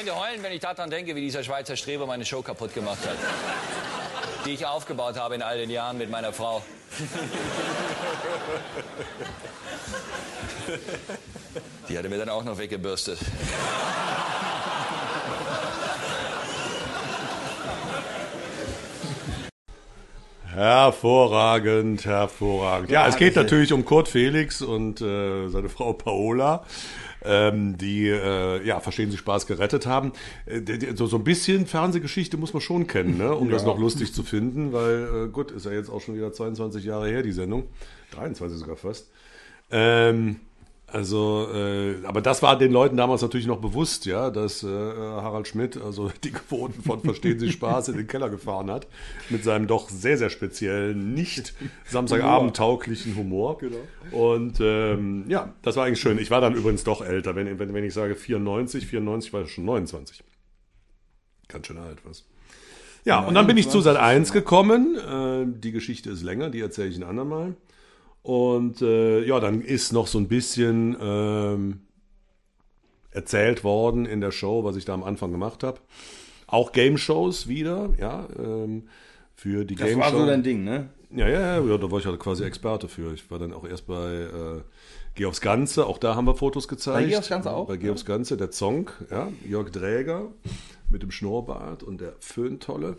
ihr 0.06 0.16
heulen, 0.16 0.44
wenn 0.44 0.52
ich 0.54 0.60
daran 0.60 0.90
denke, 0.90 1.16
wie 1.16 1.22
dieser 1.22 1.44
Schweizer 1.44 1.76
Streber 1.76 2.06
meine 2.06 2.26
Show 2.26 2.42
kaputt 2.42 2.74
gemacht 2.74 3.00
hat. 3.06 3.18
Die 4.46 4.52
ich 4.52 4.66
aufgebaut 4.66 5.20
habe 5.20 5.36
in 5.36 5.42
all 5.42 5.58
den 5.58 5.70
Jahren 5.70 5.98
mit 5.98 6.10
meiner 6.10 6.32
Frau. 6.34 6.62
Die 11.90 11.98
hatte 11.98 12.10
mir 12.10 12.18
dann 12.18 12.30
auch 12.30 12.44
noch 12.44 12.58
weggebürstet. 12.58 13.20
Hervorragend, 20.60 22.06
hervorragend. 22.06 22.92
Ja, 22.92 23.08
es 23.08 23.16
geht 23.16 23.36
natürlich 23.36 23.72
um 23.72 23.86
Kurt 23.86 24.08
Felix 24.10 24.62
und 24.62 25.00
äh, 25.00 25.48
seine 25.48 25.70
Frau 25.70 25.94
Paola, 25.94 26.66
ähm, 27.24 27.78
die, 27.78 28.08
äh, 28.08 28.66
ja, 28.66 28.80
verstehen 28.80 29.12
Sie 29.12 29.18
Spaß 29.18 29.48
gerettet 29.48 29.86
haben. 29.86 30.14
Äh, 30.46 30.96
so, 30.96 31.08
so 31.08 31.18
ein 31.18 31.24
bisschen 31.24 31.66
Fernsehgeschichte 31.66 32.38
muss 32.38 32.54
man 32.54 32.62
schon 32.62 32.88
kennen, 32.88 33.18
ne, 33.18 33.34
um 33.34 33.50
das 33.52 33.66
noch 33.66 33.80
lustig 33.80 34.14
zu 34.14 34.24
finden, 34.24 34.74
weil, 34.74 35.26
äh, 35.26 35.30
gut, 35.30 35.52
ist 35.52 35.66
ja 35.66 35.72
jetzt 35.72 35.90
auch 35.90 36.02
schon 36.02 36.16
wieder 36.16 36.32
22 36.32 36.84
Jahre 36.86 37.08
her, 37.10 37.24
die 37.24 37.32
Sendung. 37.32 37.68
23 38.12 38.60
sogar 38.60 38.76
fast. 38.76 39.12
Ähm, 39.72 40.38
also, 40.92 41.48
äh, 41.54 41.96
aber 42.06 42.22
das 42.22 42.42
war 42.42 42.58
den 42.58 42.72
Leuten 42.72 42.98
damals 42.98 43.22
natürlich 43.22 43.48
noch 43.48 43.60
bewusst, 43.60 44.06
ja, 44.06 44.30
dass 44.30 44.64
äh, 44.64 44.68
Harald 44.68 45.48
Schmidt 45.48 45.78
also 45.78 46.12
die 46.24 46.32
Quoten 46.32 46.82
von 46.84 47.02
Verstehen 47.02 47.40
Sie 47.40 47.52
Spaß 47.52 47.90
in 47.90 47.98
den 47.98 48.08
Keller 48.08 48.30
gefahren 48.30 48.70
hat 48.70 48.88
mit 49.30 49.44
seinem 49.44 49.68
doch 49.68 49.90
sehr, 49.90 50.18
sehr 50.18 50.30
speziellen, 50.30 51.14
nicht 51.14 51.54
Samstagabend 51.86 52.56
tauglichen 52.56 53.16
Humor. 53.16 53.60
Und 54.12 54.60
ähm, 54.62 55.26
ja, 55.28 55.54
das 55.62 55.76
war 55.76 55.86
eigentlich 55.86 56.02
schön. 56.02 56.18
Ich 56.20 56.32
war 56.32 56.42
dann 56.42 56.56
übrigens 56.56 56.84
doch 56.84 57.02
älter, 57.02 57.36
wenn, 57.36 57.60
wenn, 57.60 57.74
wenn 57.74 57.84
ich 57.84 57.94
sage 57.94 58.16
94, 58.16 58.86
94 58.86 59.34
war 59.34 59.42
ich 59.44 59.52
schon 59.52 59.66
29. 59.66 60.24
Ganz 61.48 61.68
schön 61.68 61.78
alt, 61.78 61.98
was. 62.04 62.26
Ja, 63.06 63.22
und 63.22 63.34
dann 63.34 63.48
bin 63.48 63.58
ich 63.58 63.70
zu 63.70 63.82
Sat 63.82 63.98
1 63.98 64.32
gekommen. 64.32 64.98
Äh, 64.98 65.46
die 65.60 65.72
Geschichte 65.72 66.10
ist 66.10 66.22
länger, 66.22 66.50
die 66.50 66.60
erzähle 66.60 66.90
ich 66.90 66.98
ein 66.98 67.04
andermal. 67.04 67.56
Und 68.22 68.82
äh, 68.82 69.24
ja, 69.26 69.40
dann 69.40 69.62
ist 69.62 69.94
noch 69.94 70.08
so 70.08 70.18
ein 70.20 70.28
bisschen 70.28 70.96
ähm, 71.02 71.82
erzählt 73.12 73.64
worden 73.64 74.06
in 74.06 74.22
der 74.22 74.32
Show, 74.32 74.64
was 74.64 74.76
ich 74.76 74.86
da 74.86 74.94
am 74.94 75.04
Anfang 75.04 75.32
gemacht 75.32 75.64
habe. 75.64 75.80
Auch 76.48 76.72
Game-Shows 76.72 77.48
wieder, 77.48 77.90
ja, 78.00 78.28
ähm, 78.38 78.88
für 79.36 79.66
die 79.66 79.76
Das 79.76 79.88
Game 79.88 80.00
war 80.00 80.10
Show. 80.10 80.20
so 80.20 80.26
dein 80.26 80.44
Ding, 80.44 80.64
ne? 80.64 80.90
Ja, 81.12 81.28
ja, 81.28 81.40
ja, 81.58 81.66
ja, 81.66 81.78
da 81.78 81.90
war 81.90 82.00
ich 82.00 82.06
halt 82.06 82.20
quasi 82.20 82.44
Experte 82.44 82.88
für. 82.88 83.14
Ich 83.14 83.32
war 83.32 83.40
dann 83.40 83.54
auch 83.54 83.66
erst 83.66 83.88
bei 83.88 84.14
äh, 84.14 84.62
Geh 85.16 85.26
aufs 85.26 85.42
Ganze, 85.42 85.86
auch 85.88 85.98
da 85.98 86.16
haben 86.16 86.28
wir 86.28 86.36
Fotos 86.36 86.68
gezeigt. 86.68 86.98
Bei 87.00 87.06
Geh 87.06 87.18
aufs 87.18 87.30
Ganze 87.30 87.52
auch? 87.52 87.68
Bei 87.68 87.78
Geh 87.78 87.90
aufs 87.90 88.06
Ganze, 88.06 88.38
der 88.38 88.52
Zong, 88.52 88.92
ja, 89.10 89.30
Jörg 89.48 89.72
Dräger 89.72 90.28
mit 90.90 91.02
dem 91.02 91.12
Schnurrbart 91.12 91.84
und 91.84 92.00
der 92.02 92.14
Föhntolle. 92.20 92.98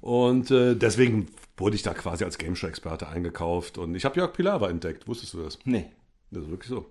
Und 0.00 0.50
äh, 0.50 0.74
deswegen 0.74 1.26
wurde 1.56 1.76
ich 1.76 1.82
da 1.82 1.94
quasi 1.94 2.24
als 2.24 2.38
Game 2.38 2.56
Show-Experte 2.56 3.08
eingekauft. 3.08 3.78
Und 3.78 3.94
ich 3.94 4.04
habe 4.04 4.16
Jörg 4.16 4.32
Pilawa 4.32 4.68
entdeckt, 4.68 5.08
wusstest 5.08 5.34
du 5.34 5.42
das? 5.42 5.58
Nee. 5.64 5.90
Das 6.30 6.44
ist 6.44 6.50
wirklich 6.50 6.70
so. 6.70 6.86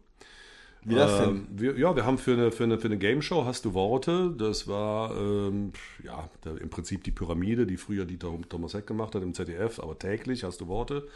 Wie 0.84 0.96
das 0.96 1.20
denn? 1.20 1.30
Ähm, 1.30 1.48
wir, 1.52 1.78
ja, 1.78 1.96
wir 1.96 2.06
haben 2.06 2.18
für 2.18 2.34
eine, 2.34 2.52
für 2.52 2.64
eine, 2.64 2.78
für 2.78 2.88
eine 2.88 2.98
Game 2.98 3.22
Show 3.22 3.46
Hast 3.46 3.66
du 3.66 3.74
Worte? 3.74 4.34
Das 4.38 4.68
war 4.68 5.16
ähm, 5.18 5.74
ja 6.04 6.30
im 6.46 6.70
Prinzip 6.70 7.04
die 7.04 7.12
Pyramide, 7.12 7.66
die 7.66 7.78
früher 7.78 8.06
Dieter 8.06 8.32
Thomas 8.48 8.74
Heck 8.74 8.88
gemacht 8.88 9.14
hat 9.16 9.24
im 9.24 9.34
ZDF, 9.34 9.80
aber 9.80 10.00
täglich 10.00 10.44
Hast 10.44 10.62
du 10.62 10.68
Worte, 10.68 11.08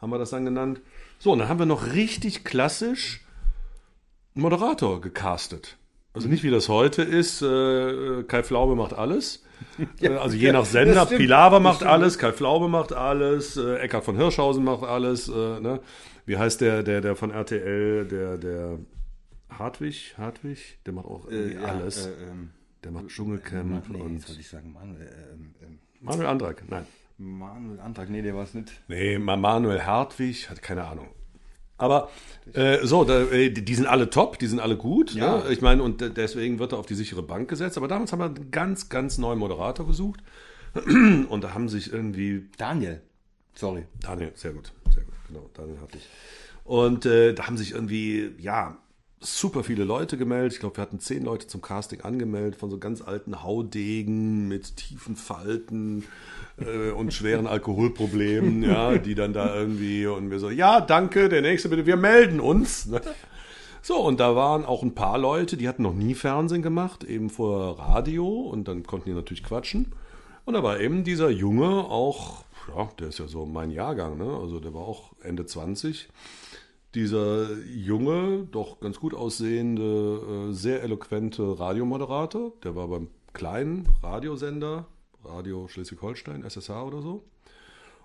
haben 0.00 0.10
wir 0.10 0.18
das 0.18 0.30
dann 0.30 0.44
genannt. 0.44 0.80
So, 1.18 1.32
und 1.32 1.38
dann 1.38 1.48
haben 1.48 1.58
wir 1.58 1.66
noch 1.66 1.92
richtig 1.92 2.44
klassisch 2.44 3.24
einen 4.34 4.42
Moderator 4.42 5.00
gecastet. 5.00 5.76
Also 6.12 6.28
nicht 6.28 6.42
wie 6.42 6.50
das 6.50 6.68
heute 6.68 7.02
ist, 7.02 7.40
äh, 7.42 8.22
Kai 8.24 8.42
Flaube 8.42 8.74
macht 8.74 8.92
alles. 8.94 9.44
Äh, 10.00 10.08
also 10.08 10.36
je 10.36 10.50
nach 10.52 10.64
Sender, 10.64 11.04
stimmt. 11.06 11.20
Pilawa 11.20 11.60
macht 11.60 11.84
alles, 11.84 12.18
Kai 12.18 12.32
Flaube 12.32 12.68
macht 12.68 12.92
alles, 12.92 13.56
äh, 13.56 13.76
Eckhard 13.76 14.04
von 14.04 14.16
Hirschhausen 14.16 14.64
macht 14.64 14.82
alles. 14.82 15.28
Äh, 15.28 15.60
ne? 15.60 15.80
Wie 16.26 16.36
heißt 16.36 16.60
der, 16.60 16.82
der, 16.82 17.00
der 17.00 17.14
von 17.14 17.30
RTL, 17.30 18.06
der, 18.08 18.38
der 18.38 18.78
Hartwig, 19.50 20.14
Hartwig, 20.18 20.78
der 20.86 20.92
macht 20.94 21.06
auch 21.06 21.30
Äh, 21.30 21.54
ja, 21.54 21.60
alles. 21.62 22.06
Äh, 22.06 22.10
ähm, 22.30 22.50
der 22.82 22.92
macht 22.92 23.08
Dschungelcamp 23.08 23.88
nee, 23.90 24.00
und 24.00 24.18
jetzt 24.18 24.38
ich 24.38 24.48
sagen, 24.48 24.72
Manuel, 24.72 25.02
äh, 25.02 25.32
ähm, 25.34 25.54
ähm, 25.62 25.78
Manuel 26.00 26.26
Andrak, 26.26 26.64
nein. 26.68 26.86
Manuel 27.18 27.78
Antrag, 27.80 28.08
nee, 28.08 28.22
der 28.22 28.34
war 28.34 28.44
es 28.44 28.54
nicht. 28.54 28.72
Nee, 28.88 29.18
Ma- 29.18 29.36
Manuel 29.36 29.84
Hartwig, 29.84 30.48
hat 30.48 30.62
keine 30.62 30.86
Ahnung. 30.86 31.08
Aber 31.80 32.10
äh, 32.52 32.78
so, 32.86 33.04
da, 33.04 33.22
äh, 33.22 33.50
die 33.50 33.74
sind 33.74 33.86
alle 33.86 34.10
top, 34.10 34.38
die 34.38 34.46
sind 34.46 34.60
alle 34.60 34.76
gut. 34.76 35.12
Ja. 35.14 35.38
Ne? 35.38 35.44
Ich 35.50 35.60
meine, 35.62 35.82
und 35.82 36.00
de- 36.00 36.10
deswegen 36.10 36.58
wird 36.58 36.72
er 36.72 36.78
auf 36.78 36.86
die 36.86 36.94
sichere 36.94 37.22
Bank 37.22 37.48
gesetzt. 37.48 37.76
Aber 37.76 37.88
damals 37.88 38.12
haben 38.12 38.18
wir 38.20 38.26
einen 38.26 38.50
ganz, 38.50 38.88
ganz 38.88 39.18
neuen 39.18 39.38
Moderator 39.38 39.86
gesucht. 39.86 40.20
Und 41.28 41.42
da 41.42 41.52
haben 41.54 41.68
sich 41.68 41.92
irgendwie 41.92 42.46
Daniel. 42.56 43.00
Sorry. 43.54 43.84
Daniel, 44.00 44.30
sehr 44.36 44.52
gut, 44.52 44.72
sehr 44.94 45.02
gut, 45.02 45.14
genau, 45.26 45.50
Daniel 45.54 45.80
hatte 45.80 45.98
ich. 45.98 46.08
Und 46.64 47.06
äh, 47.06 47.34
da 47.34 47.46
haben 47.48 47.56
sich 47.56 47.72
irgendwie, 47.72 48.30
ja, 48.38 48.78
super 49.20 49.62
viele 49.62 49.84
Leute 49.84 50.16
gemeldet. 50.16 50.54
Ich 50.54 50.60
glaube, 50.60 50.78
wir 50.78 50.82
hatten 50.82 50.98
zehn 50.98 51.22
Leute 51.22 51.46
zum 51.46 51.60
Casting 51.60 52.00
angemeldet, 52.00 52.58
von 52.58 52.70
so 52.70 52.78
ganz 52.78 53.02
alten 53.02 53.42
Haudegen 53.42 54.48
mit 54.48 54.76
tiefen 54.76 55.14
Falten 55.14 56.04
äh, 56.58 56.90
und 56.90 57.12
schweren 57.12 57.46
Alkoholproblemen, 57.46 58.62
ja, 58.68 58.96
die 58.96 59.14
dann 59.14 59.32
da 59.32 59.54
irgendwie 59.54 60.06
und 60.06 60.30
wir 60.30 60.38
so, 60.38 60.48
ja, 60.50 60.80
danke, 60.80 61.28
der 61.28 61.42
nächste 61.42 61.68
bitte, 61.68 61.86
wir 61.86 61.96
melden 61.96 62.40
uns. 62.40 62.86
Ne? 62.86 63.00
So, 63.82 63.98
und 63.98 64.20
da 64.20 64.36
waren 64.36 64.64
auch 64.64 64.82
ein 64.82 64.94
paar 64.94 65.18
Leute, 65.18 65.56
die 65.56 65.68
hatten 65.68 65.82
noch 65.82 65.94
nie 65.94 66.14
Fernsehen 66.14 66.62
gemacht, 66.62 67.04
eben 67.04 67.30
vor 67.30 67.78
Radio 67.78 68.26
und 68.26 68.68
dann 68.68 68.82
konnten 68.82 69.10
die 69.10 69.14
natürlich 69.14 69.44
quatschen. 69.44 69.92
Und 70.44 70.54
da 70.54 70.62
war 70.62 70.80
eben 70.80 71.04
dieser 71.04 71.30
Junge 71.30 71.68
auch, 71.68 72.44
ja, 72.74 72.88
der 72.98 73.08
ist 73.08 73.18
ja 73.18 73.28
so 73.28 73.46
mein 73.46 73.70
Jahrgang, 73.70 74.18
ne? 74.18 74.38
Also 74.40 74.60
der 74.60 74.74
war 74.74 74.82
auch 74.82 75.12
Ende 75.22 75.46
20. 75.46 76.08
Dieser 76.94 77.56
junge, 77.66 78.48
doch 78.50 78.80
ganz 78.80 78.98
gut 78.98 79.14
aussehende, 79.14 80.48
äh, 80.50 80.52
sehr 80.52 80.82
eloquente 80.82 81.58
Radiomoderator, 81.58 82.52
der 82.64 82.74
war 82.74 82.88
beim 82.88 83.08
kleinen 83.32 83.88
Radiosender, 84.02 84.86
Radio 85.24 85.68
Schleswig-Holstein, 85.68 86.42
SSH 86.42 86.70
oder 86.70 87.00
so. 87.00 87.22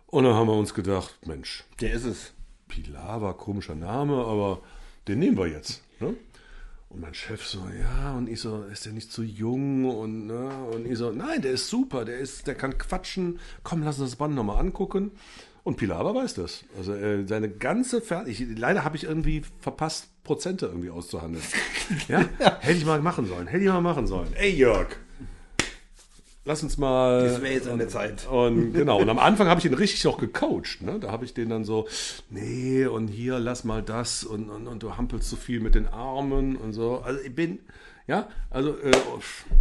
Und 0.08 0.24
dann 0.24 0.36
haben 0.36 0.48
wir 0.48 0.56
uns 0.56 0.74
gedacht, 0.74 1.18
Mensch, 1.26 1.64
Der 1.82 1.94
ist 1.94 2.06
es. 2.06 2.34
Pilawa, 2.68 3.34
komischer 3.34 3.76
Name, 3.76 4.26
aber 4.26 4.62
den 5.08 5.20
nehmen 5.20 5.38
wir 5.38 5.48
jetzt. 5.48 5.84
Ne? 6.00 6.16
Und 6.90 7.02
mein 7.02 7.14
Chef 7.14 7.46
so, 7.46 7.60
ja, 7.80 8.16
und 8.16 8.30
ich 8.30 8.40
so, 8.40 8.64
ist 8.64 8.86
der 8.86 8.94
nicht 8.94 9.12
zu 9.12 9.24
jung? 9.24 9.86
Und, 9.86 10.28
ne? 10.28 10.50
und 10.74 10.86
ich 10.86 10.98
so, 10.98 11.12
nein, 11.12 11.42
der 11.42 11.52
ist 11.52 11.70
super, 11.70 12.06
der, 12.06 12.18
ist, 12.20 12.48
der 12.48 12.56
kann 12.56 12.78
quatschen. 12.78 13.40
Komm, 13.64 13.84
lass 13.84 14.00
uns 14.00 14.12
das 14.12 14.18
Band 14.18 14.36
nochmal 14.36 14.60
angucken. 14.60 15.12
Und 15.66 15.78
Pilawa 15.78 16.14
weiß 16.14 16.36
das. 16.36 16.64
Also 16.78 16.94
äh, 16.94 17.26
seine 17.26 17.50
ganze 17.50 18.00
Fer 18.00 18.28
ich, 18.28 18.46
Leider 18.56 18.84
habe 18.84 18.96
ich 18.98 19.04
irgendwie 19.04 19.42
verpasst, 19.60 20.10
Prozente 20.24 20.68
irgendwie 20.68 20.92
auszuhandeln. 20.92 21.44
ja? 22.08 22.24
Hätte 22.60 22.78
ich 22.78 22.86
mal 22.86 23.02
machen 23.02 23.26
sollen. 23.26 23.48
Hätte 23.48 23.64
ich 23.64 23.70
mal 23.70 23.82
machen 23.82 24.06
sollen. 24.06 24.32
Ey, 24.36 24.52
Jörg. 24.52 24.90
Lass 26.44 26.62
uns 26.62 26.78
mal. 26.78 27.24
Das 27.24 27.42
wäre 27.42 27.56
jetzt 27.56 27.68
an 27.68 27.80
der 27.80 27.88
Zeit. 27.88 28.28
Und 28.30 28.74
genau, 28.74 29.02
und 29.02 29.10
am 29.10 29.18
Anfang 29.18 29.48
habe 29.48 29.60
ich 29.60 29.66
ihn 29.66 29.74
richtig 29.74 30.04
noch 30.04 30.20
gecoacht. 30.20 30.84
Ne? 30.84 31.00
Da 31.00 31.12
habe 31.12 31.26
ich 31.26 31.34
den 31.34 31.50
dann 31.50 31.66
so, 31.66 31.88
nee, 32.30 32.86
und 32.86 33.08
hier 33.08 33.40
lass 33.40 33.64
mal 33.64 33.82
das 33.82 34.24
und, 34.24 34.52
und, 34.52 34.68
und 34.68 34.84
du 34.84 34.96
hampelst 34.96 35.28
so 35.32 35.36
viel 35.36 35.62
mit 35.62 35.74
den 35.74 35.88
Armen 35.88 36.58
und 36.58 36.74
so. 36.74 37.00
Also 37.00 37.20
ich 37.22 37.34
bin, 37.34 37.58
ja, 38.06 38.30
also, 38.52 38.78
äh, 38.78 38.92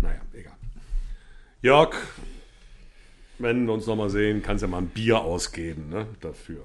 naja, 0.03 0.21
egal. 0.35 0.53
Jörg, 1.63 1.97
wenn 3.39 3.67
wir 3.67 3.75
uns 3.75 3.87
nochmal 3.87 4.11
sehen, 4.11 4.43
kannst 4.43 4.63
ja 4.63 4.69
mal 4.69 4.79
ein 4.79 4.89
Bier 4.89 5.21
ausgeben 5.21 5.89
ne, 5.91 6.07
dafür. 6.21 6.63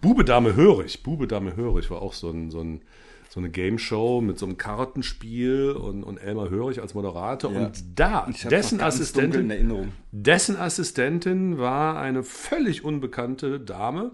Bube, 0.00 0.24
Dame, 0.24 0.54
Hörig. 0.54 1.02
Bube, 1.02 1.26
Dame, 1.26 1.56
Hörig 1.56 1.90
war 1.90 2.02
auch 2.02 2.12
so, 2.12 2.28
ein, 2.28 2.50
so, 2.50 2.60
ein, 2.60 2.82
so 3.30 3.40
eine 3.40 3.48
Game 3.48 3.78
Show 3.78 4.20
mit 4.20 4.38
so 4.38 4.44
einem 4.44 4.58
Kartenspiel 4.58 5.70
und, 5.70 6.04
und 6.04 6.18
Elmar 6.18 6.50
Hörig 6.50 6.80
als 6.80 6.94
Moderator. 6.94 7.50
Ja. 7.52 7.66
Und 7.66 7.98
da, 7.98 8.28
dessen 8.50 8.80
Assistentin, 8.80 9.92
dessen 10.12 10.56
Assistentin 10.56 11.58
war 11.58 11.98
eine 11.98 12.22
völlig 12.22 12.84
unbekannte 12.84 13.58
Dame, 13.58 14.12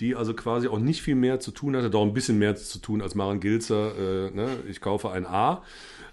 die 0.00 0.14
also 0.14 0.34
quasi 0.34 0.68
auch 0.68 0.78
nicht 0.78 1.02
viel 1.02 1.14
mehr 1.14 1.40
zu 1.40 1.52
tun 1.52 1.74
hatte, 1.74 1.88
doch 1.88 2.02
ein 2.02 2.12
bisschen 2.12 2.38
mehr 2.38 2.54
zu 2.56 2.78
tun 2.78 3.00
als 3.00 3.14
Maren 3.14 3.40
Gilzer, 3.40 4.28
äh, 4.28 4.30
ne? 4.30 4.48
ich 4.68 4.80
kaufe 4.80 5.10
ein 5.10 5.26
A. 5.26 5.62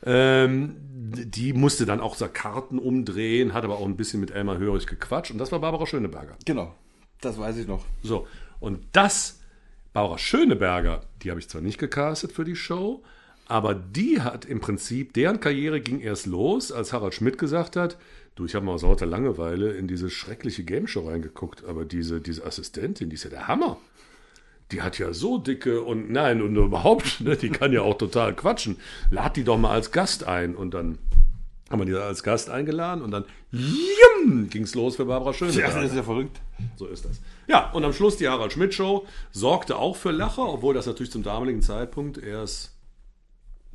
Ähm, 0.08 0.78
die 0.90 1.54
musste 1.54 1.86
dann 1.86 2.00
auch 2.00 2.16
so 2.16 2.28
Karten 2.28 2.80
umdrehen, 2.80 3.54
hat 3.54 3.64
aber 3.64 3.78
auch 3.78 3.86
ein 3.86 3.98
bisschen 3.98 4.20
mit 4.20 4.32
Elmar 4.32 4.58
Hörig 4.58 4.88
gequatscht 4.88 5.32
und 5.32 5.38
das 5.38 5.52
war 5.52 5.60
Barbara 5.60 5.86
Schöneberger. 5.86 6.38
Genau. 6.46 6.74
Das 7.22 7.38
weiß 7.38 7.58
ich 7.58 7.68
noch. 7.68 7.86
So, 8.04 8.28
und 8.60 8.80
das, 8.94 9.42
Barbara 9.94 10.18
Schöneberger, 10.18 11.02
die 11.22 11.30
habe 11.30 11.40
ich 11.40 11.50
zwar 11.50 11.62
nicht 11.62 11.78
gecastet 11.78 12.32
für 12.32 12.46
die 12.46 12.56
Show, 12.56 13.04
aber 13.48 13.74
die 13.74 14.22
hat 14.22 14.46
im 14.46 14.60
Prinzip, 14.60 15.14
deren 15.14 15.40
Karriere 15.40 15.82
ging 15.82 16.00
erst 16.00 16.26
los, 16.26 16.72
als 16.72 16.94
Harald 16.94 17.14
Schmidt 17.14 17.38
gesagt 17.38 17.76
hat, 17.76 17.98
du, 18.36 18.46
ich 18.46 18.56
habe 18.56 18.66
mal 18.66 18.74
aus 18.74 18.84
lauter 18.84 19.06
Langeweile 19.06 19.74
in 19.74 19.88
diese 19.88 20.10
schreckliche 20.10 20.64
Game 20.64 20.88
Show 20.88 21.08
reingeguckt, 21.08 21.66
aber 21.66 21.86
diese, 21.86 22.22
diese 22.22 22.46
Assistentin, 22.46 23.10
die 23.10 23.16
ist 23.16 23.24
ja 23.24 23.30
der 23.30 23.48
Hammer. 23.48 23.78
Die 24.72 24.82
hat 24.82 25.00
ja 25.00 25.14
so 25.14 25.38
dicke 25.38 25.82
und 25.82 26.12
nein, 26.12 26.42
und 26.42 26.56
überhaupt, 26.56 27.22
ne, 27.22 27.38
die 27.38 27.50
kann 27.50 27.72
ja 27.72 27.82
auch 27.82 27.98
total 27.98 28.36
quatschen. 28.36 28.78
Lad 29.10 29.38
die 29.38 29.44
doch 29.44 29.58
mal 29.58 29.72
als 29.72 29.92
Gast 29.92 30.26
ein. 30.26 30.56
Und 30.56 30.74
dann 30.74 30.98
haben 31.70 31.80
wir 31.80 31.86
die 31.86 31.96
als 31.96 32.24
Gast 32.24 32.50
eingeladen 32.50 33.02
und 33.02 33.12
dann 33.12 33.26
ging 34.50 34.64
es 34.64 34.76
los 34.76 34.96
für 34.96 35.06
Barbara 35.06 35.34
Schöneberger. 35.34 35.68
Ja, 35.68 35.82
das 35.82 35.92
ist 35.92 35.98
ja 35.98 36.04
verrückt. 36.04 36.40
So 36.76 36.88
ist 36.88 37.06
das. 37.06 37.22
Ja, 37.48 37.72
und 37.72 37.84
am 37.84 37.94
Schluss 37.94 38.18
die 38.18 38.28
Harald 38.28 38.54
Schmidt 38.54 38.74
Show 38.74 39.06
sorgte 39.32 39.78
auch 39.78 39.96
für 39.96 40.12
Lacher, 40.12 40.48
obwohl 40.48 40.74
das 40.74 40.86
natürlich 40.86 41.12
zum 41.12 41.24
damaligen 41.24 41.62
Zeitpunkt 41.62 42.18
erst 42.18 42.74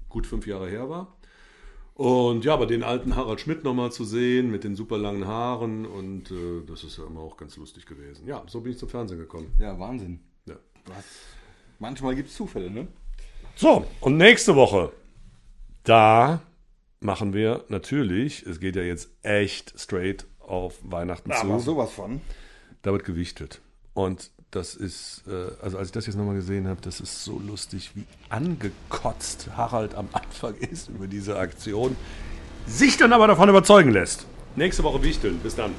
gut 0.09 0.27
fünf 0.27 0.47
Jahre 0.47 0.69
her 0.69 0.89
war. 0.89 1.17
Und 1.95 2.45
ja, 2.45 2.55
aber 2.55 2.67
den 2.67 2.83
alten 2.83 3.17
Harald 3.17 3.41
Schmidt 3.41 3.65
nochmal 3.65 3.93
zu 3.93 4.05
sehen 4.05 4.51
mit 4.51 4.65
den 4.65 4.75
super 4.75 4.97
langen 4.97 5.27
Haaren 5.27 5.85
und 5.85 6.31
äh, 6.31 6.63
das 6.67 6.85
ist 6.85 6.97
ja 6.97 7.05
immer 7.07 7.21
auch 7.21 7.37
ganz 7.37 7.57
lustig 7.59 7.85
gewesen. 7.85 8.27
Ja, 8.27 8.43
so 8.47 8.63
bin 8.63 8.73
ich 8.73 8.79
zum 8.79 8.89
Fernsehen 8.89 9.19
gekommen. 9.19 9.53
Ja, 9.59 9.79
Wahnsinn. 9.79 10.21
Was? 10.87 11.05
Manchmal 11.79 12.15
gibt 12.15 12.29
es 12.29 12.37
Zufälle, 12.37 12.71
ne? 12.71 12.87
So, 13.57 13.87
und 14.01 14.17
nächste 14.17 14.55
Woche, 14.57 14.93
da 15.85 16.41
machen 17.01 17.33
wir 17.35 17.65
natürlich, 17.69 18.45
es 18.47 18.61
geht 18.61 18.77
ja 18.77 18.83
jetzt 18.83 19.11
echt 19.23 19.79
straight 19.79 20.27
auf 20.41 20.79
Weihnachten 20.83 21.31
Aber 21.33 21.59
zu. 21.59 21.65
sowas 21.65 21.93
von. 21.93 22.21
Da 22.83 22.93
wird 22.93 23.05
gewichtet. 23.05 23.61
Und 23.95 24.31
das 24.51 24.75
ist, 24.75 25.23
äh, 25.27 25.51
also 25.63 25.79
als 25.79 25.89
ich 25.89 25.93
das 25.93 26.07
jetzt 26.07 26.17
nochmal 26.17 26.35
gesehen 26.35 26.69
habe, 26.69 26.81
das 26.81 27.01
ist 27.01 27.25
so 27.25 27.39
lustig, 27.39 27.93
wie 27.95 28.05
angekotzt 28.29 29.49
Harald 29.57 29.95
am 29.95 30.09
Anfang 30.13 30.55
ist 30.61 30.89
über 30.89 31.07
diese 31.07 31.39
Aktion, 31.39 31.97
sich 32.67 32.97
dann 32.97 33.13
aber 33.13 33.27
davon 33.27 33.49
überzeugen 33.49 33.91
lässt. 33.91 34.27
Nächste 34.57 34.83
Woche 34.83 35.03
wichteln. 35.03 35.39
Bis 35.43 35.57
dann. 35.57 35.75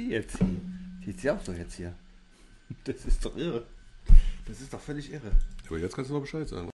Die 0.00 0.08
jetzt 0.10 0.38
hier? 0.38 0.48
Die 1.04 1.12
saugt 1.12 1.48
doch 1.48 1.54
jetzt 1.54 1.74
hier. 1.74 1.94
Das 2.84 3.04
ist 3.04 3.24
doch 3.24 3.36
irre. 3.36 3.66
Das 4.46 4.60
ist 4.60 4.72
doch 4.72 4.80
völlig 4.80 5.12
irre. 5.12 5.30
Aber 5.66 5.78
jetzt 5.78 5.94
kannst 5.94 6.10
du 6.10 6.14
noch 6.14 6.22
Bescheid 6.22 6.48
sagen. 6.48 6.69